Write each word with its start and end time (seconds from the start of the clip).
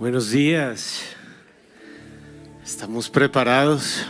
Buenos 0.00 0.30
días. 0.30 1.02
¿Estamos 2.64 3.10
preparados? 3.10 4.06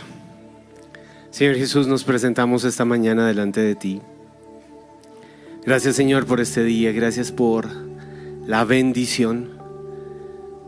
Señor 1.31 1.55
Jesús, 1.55 1.85
nos 1.85 2.05
presentamos 2.05 2.63
esta 2.63 2.85
mañana 2.85 3.27
delante 3.27 3.59
de 3.59 3.75
ti. 3.75 4.01
Gracias 5.65 5.97
Señor 5.97 6.25
por 6.25 6.39
este 6.39 6.63
día, 6.63 6.93
gracias 6.93 7.33
por 7.33 7.67
la 8.47 8.63
bendición 8.63 9.49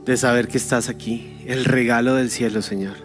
de 0.04 0.18
saber 0.18 0.50
que 0.50 0.58
estás 0.58 0.90
aquí, 0.90 1.38
el 1.46 1.64
regalo 1.64 2.16
del 2.16 2.30
cielo 2.30 2.62
Señor, 2.62 2.98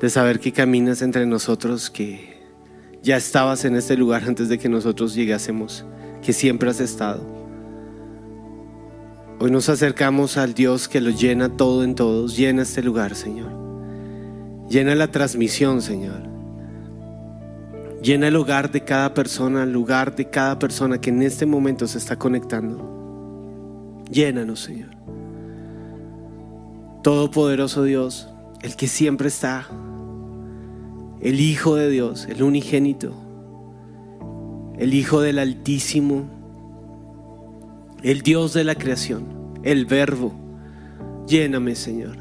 de 0.00 0.08
saber 0.08 0.40
que 0.40 0.52
caminas 0.52 1.02
entre 1.02 1.26
nosotros, 1.26 1.90
que 1.90 2.40
ya 3.02 3.18
estabas 3.18 3.66
en 3.66 3.76
este 3.76 3.94
lugar 3.98 4.24
antes 4.26 4.48
de 4.48 4.58
que 4.58 4.70
nosotros 4.70 5.14
llegásemos, 5.14 5.84
que 6.24 6.32
siempre 6.32 6.70
has 6.70 6.80
estado. 6.80 7.39
Hoy 9.42 9.50
nos 9.50 9.70
acercamos 9.70 10.36
al 10.36 10.52
Dios 10.52 10.86
que 10.86 11.00
lo 11.00 11.08
llena 11.08 11.48
todo 11.48 11.82
en 11.82 11.94
todos. 11.94 12.36
Llena 12.36 12.60
este 12.60 12.82
lugar, 12.82 13.14
Señor. 13.14 13.50
Llena 14.68 14.94
la 14.94 15.10
transmisión, 15.10 15.80
Señor. 15.80 16.28
Llena 18.02 18.28
el 18.28 18.36
hogar 18.36 18.70
de 18.70 18.84
cada 18.84 19.14
persona, 19.14 19.62
el 19.62 19.72
lugar 19.72 20.14
de 20.14 20.28
cada 20.28 20.58
persona 20.58 21.00
que 21.00 21.08
en 21.08 21.22
este 21.22 21.46
momento 21.46 21.86
se 21.86 21.96
está 21.96 22.16
conectando. 22.16 24.04
Llénanos, 24.10 24.60
Señor. 24.60 24.90
Todopoderoso 27.02 27.82
Dios, 27.84 28.28
el 28.60 28.76
que 28.76 28.88
siempre 28.88 29.28
está, 29.28 29.68
el 31.22 31.40
Hijo 31.40 31.76
de 31.76 31.88
Dios, 31.88 32.26
el 32.26 32.42
unigénito, 32.42 33.14
el 34.78 34.92
Hijo 34.92 35.22
del 35.22 35.38
Altísimo, 35.38 36.39
el 38.02 38.22
Dios 38.22 38.54
de 38.54 38.64
la 38.64 38.74
creación, 38.74 39.58
el 39.62 39.86
Verbo. 39.86 40.34
Lléname, 41.26 41.74
Señor. 41.74 42.16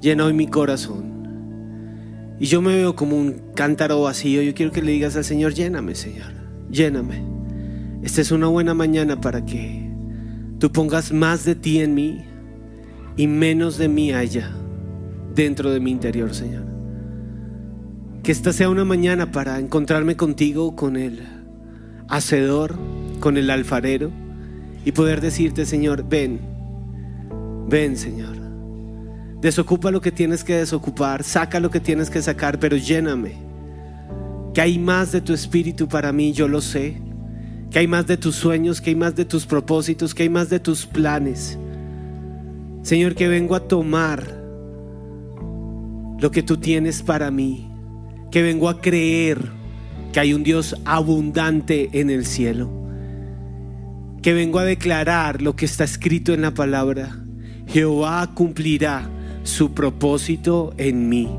Llena 0.00 0.26
hoy 0.26 0.32
mi 0.32 0.46
corazón. 0.46 2.36
Y 2.38 2.46
yo 2.46 2.62
me 2.62 2.74
veo 2.74 2.94
como 2.94 3.16
un 3.16 3.52
cántaro 3.54 4.02
vacío. 4.02 4.42
Yo 4.42 4.54
quiero 4.54 4.72
que 4.72 4.82
le 4.82 4.92
digas 4.92 5.16
al 5.16 5.24
Señor, 5.24 5.54
lléname, 5.54 5.94
Señor. 5.94 6.32
Lléname. 6.70 7.24
Esta 8.02 8.20
es 8.20 8.30
una 8.30 8.46
buena 8.46 8.74
mañana 8.74 9.20
para 9.20 9.44
que 9.44 9.90
tú 10.58 10.70
pongas 10.70 11.12
más 11.12 11.44
de 11.44 11.54
ti 11.54 11.80
en 11.80 11.94
mí 11.94 12.24
y 13.16 13.26
menos 13.26 13.78
de 13.78 13.88
mí 13.88 14.12
allá 14.12 14.54
dentro 15.34 15.70
de 15.70 15.80
mi 15.80 15.90
interior, 15.90 16.34
Señor. 16.34 16.64
Que 18.22 18.32
esta 18.32 18.52
sea 18.52 18.68
una 18.68 18.84
mañana 18.84 19.32
para 19.32 19.58
encontrarme 19.58 20.16
contigo, 20.16 20.76
con 20.76 20.96
el 20.96 21.22
hacedor, 22.08 22.76
con 23.20 23.36
el 23.36 23.50
alfarero 23.50 24.25
y 24.86 24.92
poder 24.92 25.20
decirte, 25.20 25.66
Señor, 25.66 26.08
ven, 26.08 26.38
ven, 27.68 27.96
Señor. 27.96 28.36
Desocupa 29.40 29.90
lo 29.90 30.00
que 30.00 30.12
tienes 30.12 30.44
que 30.44 30.54
desocupar, 30.54 31.24
saca 31.24 31.58
lo 31.58 31.70
que 31.70 31.80
tienes 31.80 32.08
que 32.08 32.22
sacar, 32.22 32.60
pero 32.60 32.76
lléname. 32.76 33.34
Que 34.54 34.60
hay 34.60 34.78
más 34.78 35.10
de 35.10 35.20
tu 35.20 35.34
espíritu 35.34 35.88
para 35.88 36.12
mí, 36.12 36.32
yo 36.32 36.46
lo 36.46 36.60
sé. 36.60 37.02
Que 37.68 37.80
hay 37.80 37.88
más 37.88 38.06
de 38.06 38.16
tus 38.16 38.36
sueños, 38.36 38.80
que 38.80 38.90
hay 38.90 38.96
más 38.96 39.16
de 39.16 39.24
tus 39.24 39.44
propósitos, 39.44 40.14
que 40.14 40.22
hay 40.22 40.28
más 40.28 40.50
de 40.50 40.60
tus 40.60 40.86
planes. 40.86 41.58
Señor, 42.82 43.16
que 43.16 43.26
vengo 43.26 43.56
a 43.56 43.66
tomar 43.66 44.22
lo 46.20 46.30
que 46.30 46.44
tú 46.44 46.58
tienes 46.58 47.02
para 47.02 47.32
mí. 47.32 47.68
Que 48.30 48.40
vengo 48.40 48.68
a 48.68 48.80
creer 48.80 49.40
que 50.12 50.20
hay 50.20 50.32
un 50.32 50.44
Dios 50.44 50.76
abundante 50.84 51.90
en 51.92 52.08
el 52.08 52.24
cielo 52.24 52.85
que 54.26 54.34
vengo 54.34 54.58
a 54.58 54.64
declarar 54.64 55.40
lo 55.40 55.54
que 55.54 55.66
está 55.66 55.84
escrito 55.84 56.34
en 56.34 56.42
la 56.42 56.52
palabra. 56.52 57.16
Jehová 57.68 58.28
cumplirá 58.34 59.08
su 59.44 59.72
propósito 59.72 60.74
en 60.78 61.08
mí. 61.08 61.30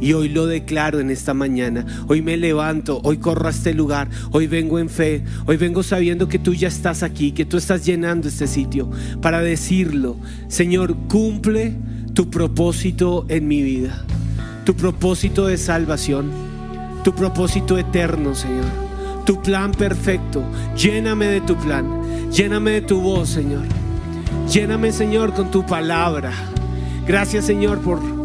Y 0.00 0.12
hoy 0.12 0.28
lo 0.28 0.46
declaro 0.46 1.00
en 1.00 1.10
esta 1.10 1.34
mañana. 1.34 1.84
Hoy 2.06 2.22
me 2.22 2.36
levanto, 2.36 3.00
hoy 3.02 3.16
corro 3.16 3.48
a 3.48 3.50
este 3.50 3.74
lugar, 3.74 4.08
hoy 4.30 4.46
vengo 4.46 4.78
en 4.78 4.88
fe, 4.88 5.24
hoy 5.46 5.56
vengo 5.56 5.82
sabiendo 5.82 6.28
que 6.28 6.38
tú 6.38 6.54
ya 6.54 6.68
estás 6.68 7.02
aquí, 7.02 7.32
que 7.32 7.44
tú 7.44 7.56
estás 7.56 7.84
llenando 7.84 8.28
este 8.28 8.46
sitio 8.46 8.88
para 9.20 9.40
decirlo. 9.40 10.16
Señor, 10.46 10.94
cumple 11.08 11.74
tu 12.14 12.30
propósito 12.30 13.26
en 13.28 13.48
mi 13.48 13.62
vida, 13.62 14.04
tu 14.64 14.76
propósito 14.76 15.48
de 15.48 15.58
salvación, 15.58 16.30
tu 17.02 17.12
propósito 17.16 17.76
eterno, 17.78 18.36
Señor, 18.36 18.87
tu 19.28 19.36
plan 19.42 19.72
perfecto. 19.72 20.42
Lléname 20.74 21.26
de 21.26 21.40
tu 21.42 21.54
plan. 21.54 21.84
Lléname 22.30 22.70
de 22.70 22.80
tu 22.80 22.98
voz, 22.98 23.28
Señor. 23.28 23.64
Lléname, 24.50 24.90
Señor, 24.90 25.34
con 25.34 25.50
tu 25.50 25.66
palabra. 25.66 26.32
Gracias, 27.06 27.44
Señor, 27.44 27.78
por 27.80 28.17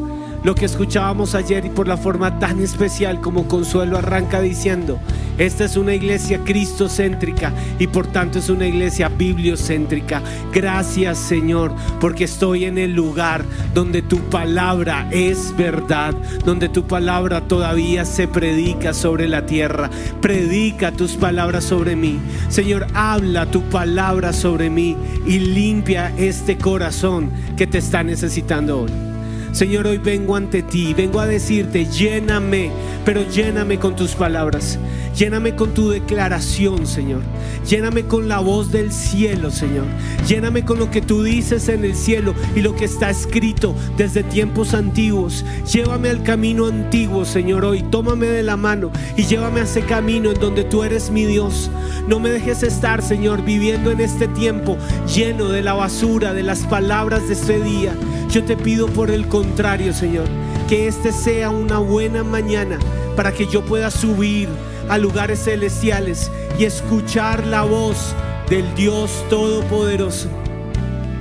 lo 0.43 0.55
que 0.55 0.65
escuchábamos 0.65 1.35
ayer 1.35 1.65
y 1.65 1.69
por 1.69 1.87
la 1.87 1.97
forma 1.97 2.37
tan 2.39 2.59
especial 2.59 3.21
como 3.21 3.47
Consuelo 3.47 3.97
arranca 3.97 4.41
diciendo, 4.41 4.99
esta 5.37 5.65
es 5.65 5.77
una 5.77 5.95
iglesia 5.95 6.39
cristocéntrica 6.43 7.53
y 7.79 7.87
por 7.87 8.07
tanto 8.07 8.39
es 8.39 8.49
una 8.49 8.67
iglesia 8.67 9.09
bibliocéntrica. 9.09 10.21
Gracias 10.51 11.17
Señor 11.17 11.73
porque 11.99 12.25
estoy 12.25 12.65
en 12.65 12.77
el 12.77 12.93
lugar 12.93 13.43
donde 13.73 14.01
tu 14.01 14.19
palabra 14.29 15.07
es 15.11 15.55
verdad, 15.55 16.13
donde 16.45 16.69
tu 16.69 16.85
palabra 16.85 17.41
todavía 17.41 18.05
se 18.05 18.27
predica 18.27 18.93
sobre 18.93 19.27
la 19.27 19.45
tierra. 19.45 19.89
Predica 20.21 20.91
tus 20.91 21.13
palabras 21.13 21.63
sobre 21.63 21.95
mí. 21.95 22.19
Señor, 22.49 22.85
habla 22.93 23.45
tu 23.45 23.61
palabra 23.63 24.33
sobre 24.33 24.69
mí 24.69 24.95
y 25.25 25.39
limpia 25.39 26.13
este 26.17 26.57
corazón 26.57 27.31
que 27.57 27.65
te 27.65 27.79
está 27.79 28.03
necesitando 28.03 28.81
hoy. 28.81 29.12
Señor, 29.53 29.85
hoy 29.85 29.99
vengo 29.99 30.35
ante 30.35 30.63
ti, 30.63 30.95
vengo 30.95 31.19
a 31.19 31.27
decirte, 31.27 31.85
lléname, 31.85 32.71
pero 33.05 33.21
lléname 33.29 33.77
con 33.77 33.95
tus 33.95 34.15
palabras. 34.15 34.79
Lléname 35.15 35.55
con 35.55 35.75
tu 35.75 35.89
declaración, 35.89 36.87
Señor. 36.87 37.21
Lléname 37.67 38.05
con 38.05 38.27
la 38.27 38.39
voz 38.39 38.71
del 38.71 38.91
cielo, 38.91 39.51
Señor. 39.51 39.85
Lléname 40.27 40.65
con 40.65 40.79
lo 40.79 40.89
que 40.89 41.01
tú 41.01 41.21
dices 41.21 41.69
en 41.69 41.85
el 41.85 41.95
cielo 41.95 42.33
y 42.55 42.61
lo 42.61 42.75
que 42.75 42.85
está 42.85 43.11
escrito 43.11 43.75
desde 43.95 44.23
tiempos 44.23 44.73
antiguos. 44.73 45.45
Llévame 45.71 46.09
al 46.09 46.23
camino 46.23 46.65
antiguo, 46.65 47.25
Señor, 47.25 47.63
hoy. 47.63 47.83
Tómame 47.83 48.25
de 48.25 48.41
la 48.41 48.57
mano 48.57 48.91
y 49.15 49.23
llévame 49.23 49.59
a 49.59 49.65
ese 49.65 49.81
camino 49.81 50.31
en 50.31 50.39
donde 50.39 50.63
tú 50.63 50.83
eres 50.83 51.11
mi 51.11 51.25
Dios. 51.25 51.69
No 52.07 52.19
me 52.19 52.31
dejes 52.31 52.63
estar, 52.63 53.03
Señor, 53.03 53.43
viviendo 53.43 53.91
en 53.91 54.01
este 54.01 54.27
tiempo 54.27 54.77
lleno 55.13 55.49
de 55.49 55.61
la 55.61 55.73
basura, 55.73 56.33
de 56.33 56.43
las 56.43 56.61
palabras 56.61 57.27
de 57.27 57.33
este 57.35 57.61
día. 57.61 57.93
Yo 58.31 58.43
te 58.43 58.57
pido 58.57 58.87
por 58.87 59.11
el 59.11 59.27
contrario, 59.27 59.93
Señor, 59.93 60.25
que 60.67 60.87
este 60.87 61.11
sea 61.11 61.51
una 61.51 61.77
buena 61.77 62.23
mañana 62.23 62.79
para 63.15 63.31
que 63.31 63.45
yo 63.45 63.63
pueda 63.63 63.91
subir 63.91 64.49
a 64.89 64.97
lugares 64.97 65.43
celestiales 65.43 66.31
y 66.57 66.65
escuchar 66.65 67.45
la 67.45 67.63
voz 67.63 68.15
del 68.49 68.73
Dios 68.75 69.23
Todopoderoso. 69.29 70.29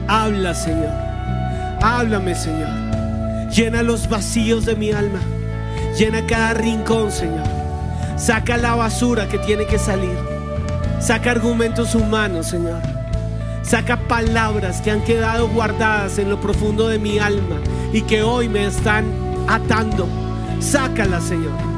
Habla, 0.08 0.54
Señor. 0.54 0.90
Háblame, 1.82 2.34
Señor. 2.34 2.68
Llena 3.50 3.82
los 3.82 4.08
vacíos 4.08 4.64
de 4.64 4.76
mi 4.76 4.92
alma. 4.92 5.20
Llena 5.96 6.26
cada 6.26 6.54
rincón, 6.54 7.10
Señor. 7.10 7.46
Saca 8.16 8.56
la 8.56 8.74
basura 8.74 9.28
que 9.28 9.38
tiene 9.38 9.66
que 9.66 9.78
salir. 9.78 10.16
Saca 11.00 11.30
argumentos 11.30 11.94
humanos, 11.94 12.46
Señor. 12.46 12.80
Saca 13.62 13.96
palabras 13.96 14.80
que 14.80 14.90
han 14.90 15.02
quedado 15.02 15.48
guardadas 15.48 16.18
en 16.18 16.30
lo 16.30 16.40
profundo 16.40 16.88
de 16.88 16.98
mi 16.98 17.18
alma 17.18 17.56
y 17.92 18.02
que 18.02 18.22
hoy 18.22 18.48
me 18.48 18.66
están 18.66 19.06
atando. 19.48 20.08
Sácalas, 20.60 21.24
Señor. 21.24 21.71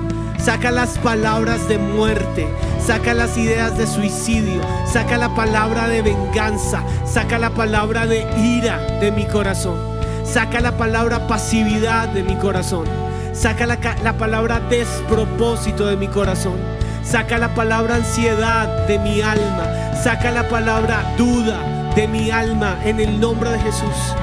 Saca 0.44 0.70
las 0.70 0.98
palabras 0.98 1.68
de 1.68 1.78
muerte, 1.78 2.46
saca 2.78 3.14
las 3.14 3.38
ideas 3.38 3.78
de 3.78 3.86
suicidio, 3.86 4.60
saca 4.84 5.16
la 5.16 5.34
palabra 5.34 5.88
de 5.88 6.02
venganza, 6.02 6.82
saca 7.06 7.38
la 7.38 7.48
palabra 7.48 8.06
de 8.06 8.26
ira 8.38 8.76
de 9.00 9.10
mi 9.10 9.24
corazón, 9.24 9.78
saca 10.22 10.60
la 10.60 10.76
palabra 10.76 11.26
pasividad 11.26 12.08
de 12.08 12.22
mi 12.22 12.36
corazón, 12.36 12.84
saca 13.32 13.64
la, 13.64 13.78
la 14.02 14.18
palabra 14.18 14.60
despropósito 14.60 15.86
de 15.86 15.96
mi 15.96 16.08
corazón, 16.08 16.58
saca 17.02 17.38
la 17.38 17.54
palabra 17.54 17.94
ansiedad 17.94 18.86
de 18.86 18.98
mi 18.98 19.22
alma, 19.22 19.94
saca 20.02 20.30
la 20.30 20.46
palabra 20.50 21.14
duda 21.16 21.90
de 21.96 22.06
mi 22.06 22.30
alma 22.30 22.76
en 22.84 23.00
el 23.00 23.18
nombre 23.18 23.48
de 23.48 23.60
Jesús 23.60 24.14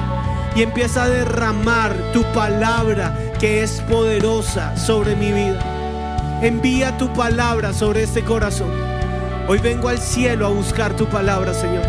y 0.54 0.62
empieza 0.62 1.02
a 1.02 1.08
derramar 1.08 1.96
tu 2.12 2.22
palabra 2.32 3.12
que 3.40 3.64
es 3.64 3.80
poderosa 3.90 4.76
sobre 4.76 5.16
mi 5.16 5.32
vida. 5.32 5.81
Envía 6.42 6.98
tu 6.98 7.12
palabra 7.12 7.72
sobre 7.72 8.02
este 8.02 8.24
corazón. 8.24 8.68
Hoy 9.46 9.60
vengo 9.60 9.86
al 9.86 9.98
cielo 9.98 10.44
a 10.44 10.48
buscar 10.48 10.96
tu 10.96 11.06
palabra, 11.06 11.54
Señor. 11.54 11.86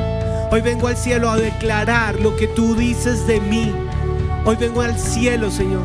Hoy 0.51 0.61
vengo 0.61 0.88
al 0.88 0.95
cielo 0.95 1.31
a 1.31 1.38
declarar 1.38 2.19
lo 2.19 2.35
que 2.35 2.47
tú 2.47 2.75
dices 2.75 3.25
de 3.25 3.39
mí. 3.39 3.73
Hoy 4.45 4.55
vengo 4.55 4.83
al 4.83 5.00
cielo, 5.00 5.50
Señor, 5.50 5.81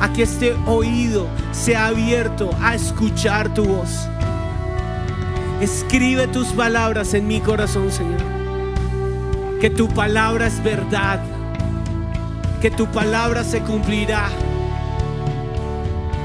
a 0.00 0.12
que 0.12 0.22
este 0.22 0.54
oído 0.66 1.26
sea 1.50 1.88
abierto 1.88 2.50
a 2.62 2.76
escuchar 2.76 3.52
tu 3.52 3.64
voz. 3.64 4.08
Escribe 5.60 6.28
tus 6.28 6.46
palabras 6.48 7.12
en 7.12 7.26
mi 7.26 7.40
corazón, 7.40 7.90
Señor. 7.90 8.22
Que 9.60 9.68
tu 9.68 9.88
palabra 9.88 10.46
es 10.46 10.62
verdad. 10.62 11.18
que 12.62 12.70
tu 12.70 12.86
palabra 12.86 13.42
se 13.42 13.60
cumplirá. 13.60 14.28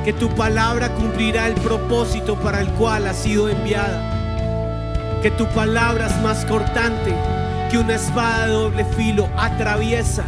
Que 0.03 0.13
tu 0.13 0.29
palabra 0.29 0.93
cumplirá 0.95 1.47
el 1.47 1.53
propósito 1.53 2.35
para 2.35 2.59
el 2.61 2.69
cual 2.69 3.05
ha 3.07 3.13
sido 3.13 3.49
enviada. 3.49 5.19
Que 5.21 5.29
tu 5.29 5.47
palabra 5.49 6.07
es 6.07 6.21
más 6.21 6.43
cortante 6.45 7.13
que 7.69 7.77
una 7.77 7.95
espada 7.95 8.47
de 8.47 8.53
doble 8.53 8.85
filo. 8.85 9.29
Atraviesa 9.37 10.23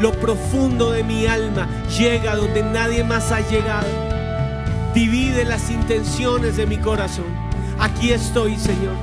lo 0.00 0.12
profundo 0.12 0.92
de 0.92 1.04
mi 1.04 1.26
alma. 1.26 1.68
Llega 1.98 2.36
donde 2.36 2.62
nadie 2.62 3.04
más 3.04 3.30
ha 3.32 3.40
llegado. 3.40 3.86
Divide 4.94 5.44
las 5.44 5.70
intenciones 5.70 6.56
de 6.56 6.66
mi 6.66 6.78
corazón. 6.78 7.26
Aquí 7.78 8.12
estoy, 8.12 8.56
Señor. 8.56 8.94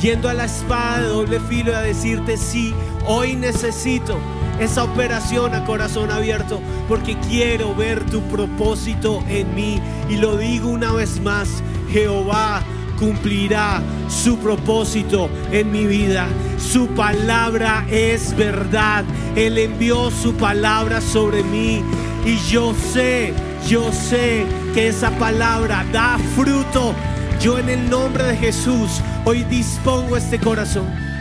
Yendo 0.00 0.28
a 0.28 0.34
la 0.34 0.44
espada 0.44 1.00
de 1.00 1.08
doble 1.08 1.40
filo 1.40 1.74
a 1.74 1.80
decirte 1.80 2.36
sí, 2.36 2.72
hoy 3.04 3.34
necesito 3.34 4.16
esa 4.60 4.84
operación 4.84 5.54
a 5.54 5.64
corazón 5.64 6.10
abierto, 6.10 6.60
porque 6.88 7.16
quiero 7.28 7.74
ver 7.74 8.04
tu 8.06 8.20
propósito 8.22 9.22
en 9.28 9.54
mí. 9.54 9.80
Y 10.08 10.16
lo 10.16 10.36
digo 10.36 10.68
una 10.68 10.92
vez 10.92 11.20
más, 11.20 11.62
Jehová 11.90 12.62
cumplirá 12.98 13.82
su 14.08 14.38
propósito 14.38 15.28
en 15.50 15.70
mi 15.72 15.86
vida. 15.86 16.26
Su 16.58 16.88
palabra 16.88 17.84
es 17.90 18.36
verdad. 18.36 19.04
Él 19.36 19.58
envió 19.58 20.10
su 20.10 20.34
palabra 20.34 21.00
sobre 21.00 21.42
mí. 21.42 21.82
Y 22.24 22.36
yo 22.50 22.74
sé, 22.92 23.34
yo 23.68 23.92
sé 23.92 24.46
que 24.74 24.88
esa 24.88 25.10
palabra 25.18 25.84
da 25.92 26.18
fruto. 26.34 26.94
Yo 27.40 27.58
en 27.58 27.68
el 27.68 27.90
nombre 27.90 28.24
de 28.24 28.36
Jesús 28.36 29.00
hoy 29.24 29.42
dispongo 29.44 30.16
este 30.16 30.38
corazón 30.38 31.13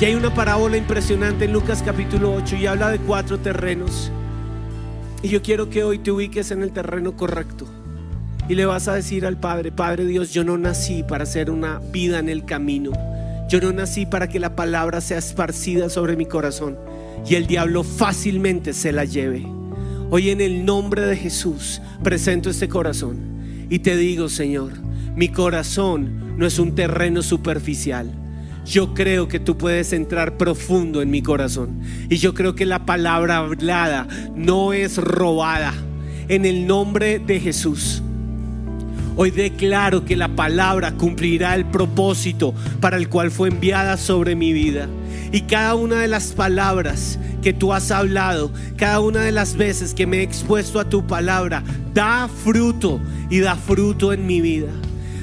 y 0.00 0.04
hay 0.06 0.14
una 0.16 0.34
parábola 0.34 0.76
impresionante 0.76 1.44
en 1.44 1.52
Lucas 1.52 1.82
capítulo 1.84 2.34
8 2.34 2.56
y 2.56 2.66
habla 2.66 2.90
de 2.90 2.98
cuatro 2.98 3.38
terrenos. 3.38 4.10
Y 5.22 5.28
yo 5.28 5.40
quiero 5.40 5.70
que 5.70 5.84
hoy 5.84 5.98
te 5.98 6.10
ubiques 6.10 6.50
en 6.50 6.62
el 6.62 6.72
terreno 6.72 7.16
correcto. 7.16 7.66
Y 8.48 8.56
le 8.56 8.66
vas 8.66 8.88
a 8.88 8.94
decir 8.94 9.24
al 9.24 9.38
Padre, 9.38 9.70
Padre 9.70 10.04
Dios, 10.04 10.32
yo 10.32 10.42
no 10.42 10.58
nací 10.58 11.04
para 11.04 11.22
hacer 11.22 11.48
una 11.48 11.78
vida 11.78 12.18
en 12.18 12.28
el 12.28 12.44
camino. 12.44 12.90
Yo 13.48 13.60
no 13.60 13.72
nací 13.72 14.04
para 14.04 14.28
que 14.28 14.40
la 14.40 14.56
palabra 14.56 15.00
sea 15.00 15.18
esparcida 15.18 15.88
sobre 15.88 16.16
mi 16.16 16.26
corazón 16.26 16.76
y 17.26 17.36
el 17.36 17.46
diablo 17.46 17.84
fácilmente 17.84 18.72
se 18.72 18.92
la 18.92 19.04
lleve. 19.04 19.46
Hoy 20.10 20.30
en 20.30 20.40
el 20.40 20.64
nombre 20.64 21.02
de 21.02 21.16
Jesús 21.16 21.80
presento 22.02 22.50
este 22.50 22.68
corazón 22.68 23.66
y 23.70 23.78
te 23.78 23.96
digo, 23.96 24.28
Señor, 24.28 24.72
mi 25.14 25.28
corazón 25.28 26.36
no 26.36 26.46
es 26.46 26.58
un 26.58 26.74
terreno 26.74 27.22
superficial 27.22 28.23
yo 28.64 28.94
creo 28.94 29.28
que 29.28 29.38
tú 29.38 29.58
puedes 29.58 29.92
entrar 29.92 30.36
profundo 30.36 31.02
en 31.02 31.10
mi 31.10 31.22
corazón. 31.22 31.80
Y 32.08 32.16
yo 32.16 32.34
creo 32.34 32.54
que 32.54 32.66
la 32.66 32.86
palabra 32.86 33.38
hablada 33.38 34.06
no 34.34 34.72
es 34.72 34.96
robada. 34.96 35.74
En 36.28 36.46
el 36.46 36.66
nombre 36.66 37.18
de 37.18 37.40
Jesús. 37.40 38.02
Hoy 39.16 39.30
declaro 39.30 40.04
que 40.04 40.16
la 40.16 40.28
palabra 40.28 40.92
cumplirá 40.92 41.54
el 41.54 41.66
propósito 41.66 42.54
para 42.80 42.96
el 42.96 43.08
cual 43.08 43.30
fue 43.30 43.48
enviada 43.48 43.96
sobre 43.96 44.34
mi 44.34 44.52
vida. 44.52 44.88
Y 45.30 45.42
cada 45.42 45.74
una 45.74 46.00
de 46.00 46.08
las 46.08 46.32
palabras 46.32 47.18
que 47.42 47.52
tú 47.52 47.72
has 47.72 47.90
hablado, 47.90 48.50
cada 48.76 49.00
una 49.00 49.20
de 49.20 49.32
las 49.32 49.56
veces 49.56 49.94
que 49.94 50.06
me 50.06 50.18
he 50.18 50.22
expuesto 50.22 50.80
a 50.80 50.88
tu 50.88 51.06
palabra, 51.06 51.62
da 51.92 52.28
fruto 52.28 53.00
y 53.30 53.40
da 53.40 53.54
fruto 53.54 54.12
en 54.12 54.26
mi 54.26 54.40
vida. 54.40 54.70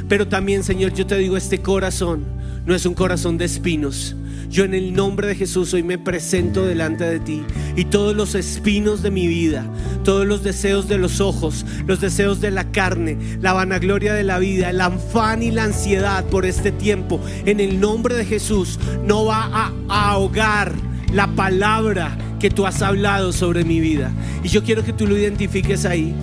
Pero 0.07 0.27
también, 0.27 0.63
Señor, 0.63 0.93
yo 0.93 1.07
te 1.07 1.17
digo, 1.17 1.35
este 1.35 1.61
corazón 1.61 2.40
no 2.66 2.75
es 2.75 2.86
un 2.86 2.94
corazón 2.94 3.38
de 3.38 3.46
espinos. 3.46 4.16
Yo 4.50 4.66
en 4.66 4.74
el 4.74 4.94
nombre 4.94 5.28
de 5.28 5.36
Jesús 5.36 5.74
hoy 5.74 5.81
me 5.81 5.98
presento 5.98 6.66
delante 6.66 7.06
de 7.06 7.22
ti 7.22 7.42
y 7.78 7.86
todos 7.86 8.13
los 8.13 8.36
espinos 8.36 9.02
de 9.02 9.10
mi 9.10 9.28
vida, 9.28 9.66
todos 10.04 10.28
los 10.28 10.44
deseos 10.44 10.90
de 10.90 10.98
los 10.98 11.22
ojos, 11.22 11.66
los 11.88 12.02
deseos 12.02 12.42
de 12.42 12.52
la 12.52 12.69
carne, 12.69 13.18
la 13.40 13.54
vanagloria 13.54 14.13
de 14.13 14.25
la 14.25 14.40
vida, 14.40 14.69
el 14.69 14.81
afán 14.81 15.42
y 15.42 15.52
la 15.52 15.63
ansiedad 15.63 16.25
por 16.25 16.46
este 16.46 16.74
tiempo, 16.74 17.22
en 17.46 17.62
el 17.62 17.80
nombre 17.80 18.16
de 18.16 18.25
Jesús 18.25 18.78
no 19.06 19.24
va 19.24 19.72
a 19.88 20.12
ahogar 20.12 20.74
la 21.13 21.28
palabra 21.28 22.18
que 22.38 22.50
tú 22.50 22.66
has 22.66 22.81
hablado 22.81 23.31
sobre 23.31 23.63
mi 23.63 23.80
vida. 23.80 24.12
Y 24.44 24.50
yo 24.50 24.63
quiero 24.63 24.84
que 24.84 24.92
tú 24.92 25.08
lo 25.08 25.18
identifiques 25.18 25.86
ahí 25.86 26.13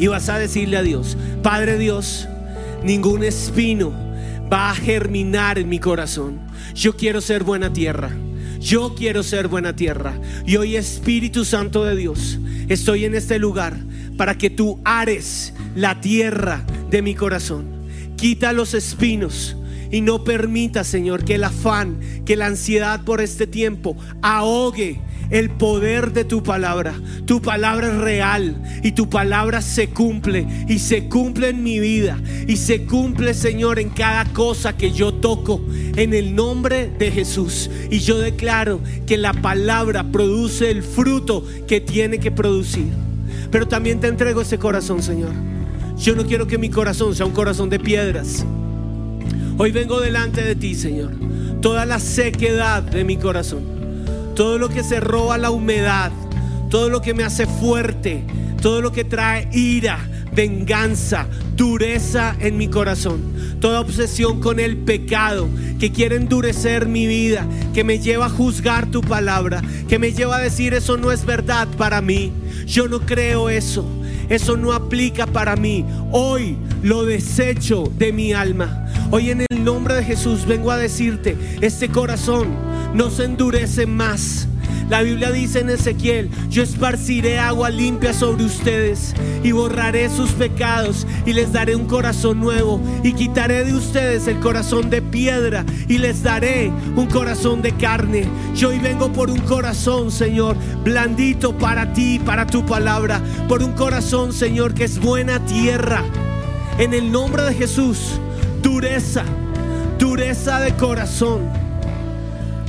y 0.00 0.08
vas 0.08 0.28
a 0.28 0.38
decirle 0.38 0.78
a 0.78 0.82
Dios, 0.82 1.16
Padre 1.44 1.78
Dios, 1.78 2.26
ningún 2.82 3.22
espino 3.22 4.05
va 4.52 4.70
a 4.70 4.74
germinar 4.74 5.58
en 5.58 5.68
mi 5.68 5.78
corazón. 5.78 6.40
Yo 6.74 6.96
quiero 6.96 7.20
ser 7.20 7.42
buena 7.42 7.72
tierra. 7.72 8.10
Yo 8.60 8.94
quiero 8.94 9.22
ser 9.22 9.48
buena 9.48 9.76
tierra. 9.76 10.18
Y 10.46 10.56
hoy 10.56 10.76
Espíritu 10.76 11.44
Santo 11.44 11.84
de 11.84 11.96
Dios, 11.96 12.38
estoy 12.68 13.04
en 13.04 13.14
este 13.14 13.38
lugar 13.38 13.76
para 14.16 14.36
que 14.38 14.50
tú 14.50 14.80
ares 14.84 15.52
la 15.74 16.00
tierra 16.00 16.64
de 16.90 17.02
mi 17.02 17.14
corazón. 17.14 17.66
Quita 18.16 18.52
los 18.52 18.74
espinos 18.74 19.56
y 19.90 20.00
no 20.00 20.24
permita, 20.24 20.84
Señor, 20.84 21.24
que 21.24 21.36
el 21.36 21.44
afán, 21.44 21.98
que 22.24 22.36
la 22.36 22.46
ansiedad 22.46 23.04
por 23.04 23.20
este 23.20 23.46
tiempo 23.46 23.96
ahogue 24.22 25.00
el 25.30 25.50
poder 25.50 26.12
de 26.12 26.24
tu 26.24 26.42
palabra. 26.42 26.94
Tu 27.24 27.42
palabra 27.42 27.88
es 27.88 27.96
real 27.96 28.62
y 28.82 28.92
tu 28.92 29.08
palabra 29.08 29.60
se 29.60 29.88
cumple 29.88 30.46
y 30.68 30.78
se 30.78 31.08
cumple 31.08 31.48
en 31.48 31.62
mi 31.62 31.80
vida 31.80 32.18
y 32.46 32.56
se 32.56 32.84
cumple, 32.84 33.34
Señor, 33.34 33.78
en 33.78 33.90
cada 33.90 34.24
cosa 34.32 34.76
que 34.76 34.92
yo 34.92 35.14
toco 35.14 35.60
en 35.96 36.14
el 36.14 36.34
nombre 36.34 36.90
de 36.98 37.10
Jesús. 37.10 37.70
Y 37.90 37.98
yo 37.98 38.18
declaro 38.18 38.80
que 39.06 39.16
la 39.16 39.32
palabra 39.32 40.04
produce 40.04 40.70
el 40.70 40.82
fruto 40.82 41.44
que 41.66 41.80
tiene 41.80 42.18
que 42.18 42.30
producir. 42.30 42.86
Pero 43.50 43.66
también 43.66 44.00
te 44.00 44.08
entrego 44.08 44.40
ese 44.40 44.58
corazón, 44.58 45.02
Señor. 45.02 45.32
Yo 45.98 46.14
no 46.14 46.26
quiero 46.26 46.46
que 46.46 46.58
mi 46.58 46.68
corazón 46.68 47.14
sea 47.14 47.26
un 47.26 47.32
corazón 47.32 47.70
de 47.70 47.78
piedras. 47.78 48.44
Hoy 49.56 49.70
vengo 49.72 50.00
delante 50.00 50.42
de 50.42 50.54
ti, 50.54 50.74
Señor. 50.74 51.12
Toda 51.62 51.86
la 51.86 51.98
sequedad 51.98 52.82
de 52.82 53.02
mi 53.04 53.16
corazón 53.16 53.75
todo 54.36 54.58
lo 54.58 54.68
que 54.68 54.84
se 54.84 55.00
roba 55.00 55.38
la 55.38 55.50
humedad, 55.50 56.12
todo 56.68 56.90
lo 56.90 57.00
que 57.00 57.14
me 57.14 57.24
hace 57.24 57.46
fuerte, 57.46 58.22
todo 58.60 58.82
lo 58.82 58.92
que 58.92 59.02
trae 59.02 59.48
ira, 59.50 59.98
venganza, 60.34 61.26
dureza 61.56 62.36
en 62.38 62.58
mi 62.58 62.68
corazón, 62.68 63.22
toda 63.60 63.80
obsesión 63.80 64.40
con 64.40 64.60
el 64.60 64.76
pecado 64.76 65.48
que 65.80 65.90
quiere 65.90 66.16
endurecer 66.16 66.86
mi 66.86 67.06
vida, 67.06 67.46
que 67.72 67.82
me 67.82 67.98
lleva 67.98 68.26
a 68.26 68.30
juzgar 68.30 68.86
tu 68.90 69.00
palabra, 69.00 69.62
que 69.88 69.98
me 69.98 70.12
lleva 70.12 70.36
a 70.36 70.42
decir 70.42 70.74
eso 70.74 70.98
no 70.98 71.12
es 71.12 71.24
verdad 71.24 71.66
para 71.78 72.02
mí. 72.02 72.30
Yo 72.66 72.88
no 72.88 73.00
creo 73.00 73.48
eso. 73.48 73.86
Eso 74.28 74.56
no 74.56 74.72
aplica 74.72 75.26
para 75.26 75.54
mí. 75.54 75.84
Hoy 76.10 76.56
lo 76.82 77.04
desecho 77.04 77.90
de 77.96 78.12
mi 78.12 78.32
alma. 78.32 78.86
Hoy 79.12 79.30
en 79.30 79.44
el 79.48 79.64
nombre 79.64 79.94
de 79.94 80.02
Jesús 80.02 80.46
vengo 80.46 80.72
a 80.72 80.76
decirte, 80.76 81.36
este 81.60 81.88
corazón 81.88 82.65
no 82.96 83.10
se 83.10 83.24
endurece 83.24 83.86
más. 83.86 84.48
La 84.88 85.02
Biblia 85.02 85.30
dice 85.30 85.60
en 85.60 85.68
Ezequiel, 85.68 86.30
yo 86.48 86.62
esparciré 86.62 87.38
agua 87.38 87.70
limpia 87.70 88.14
sobre 88.14 88.44
ustedes 88.44 89.14
y 89.42 89.52
borraré 89.52 90.08
sus 90.08 90.30
pecados 90.30 91.06
y 91.26 91.32
les 91.32 91.52
daré 91.52 91.76
un 91.76 91.86
corazón 91.86 92.40
nuevo 92.40 92.80
y 93.02 93.12
quitaré 93.12 93.64
de 93.64 93.74
ustedes 93.74 94.28
el 94.28 94.38
corazón 94.38 94.88
de 94.88 95.02
piedra 95.02 95.66
y 95.88 95.98
les 95.98 96.22
daré 96.22 96.72
un 96.94 97.06
corazón 97.06 97.62
de 97.62 97.72
carne. 97.72 98.26
Yo 98.54 98.68
hoy 98.70 98.78
vengo 98.78 99.12
por 99.12 99.28
un 99.28 99.40
corazón, 99.40 100.10
Señor, 100.10 100.56
blandito 100.82 101.58
para 101.58 101.92
ti, 101.92 102.20
para 102.24 102.46
tu 102.46 102.64
palabra, 102.64 103.20
por 103.48 103.62
un 103.62 103.72
corazón, 103.72 104.32
Señor, 104.32 104.72
que 104.72 104.84
es 104.84 105.00
buena 105.00 105.44
tierra. 105.44 106.02
En 106.78 106.94
el 106.94 107.12
nombre 107.12 107.42
de 107.42 107.54
Jesús, 107.54 108.20
dureza, 108.62 109.24
dureza 109.98 110.60
de 110.60 110.74
corazón 110.76 111.65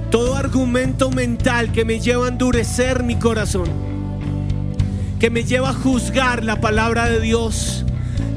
todo 0.09 0.35
argumento 0.35 1.11
mental 1.11 1.71
que 1.71 1.85
me 1.85 1.99
lleva 1.99 2.25
a 2.25 2.29
endurecer 2.29 3.03
mi 3.03 3.15
corazón, 3.15 3.67
que 5.19 5.29
me 5.29 5.43
lleva 5.43 5.69
a 5.69 5.73
juzgar 5.73 6.43
la 6.43 6.61
palabra 6.61 7.09
de 7.09 7.19
Dios, 7.19 7.85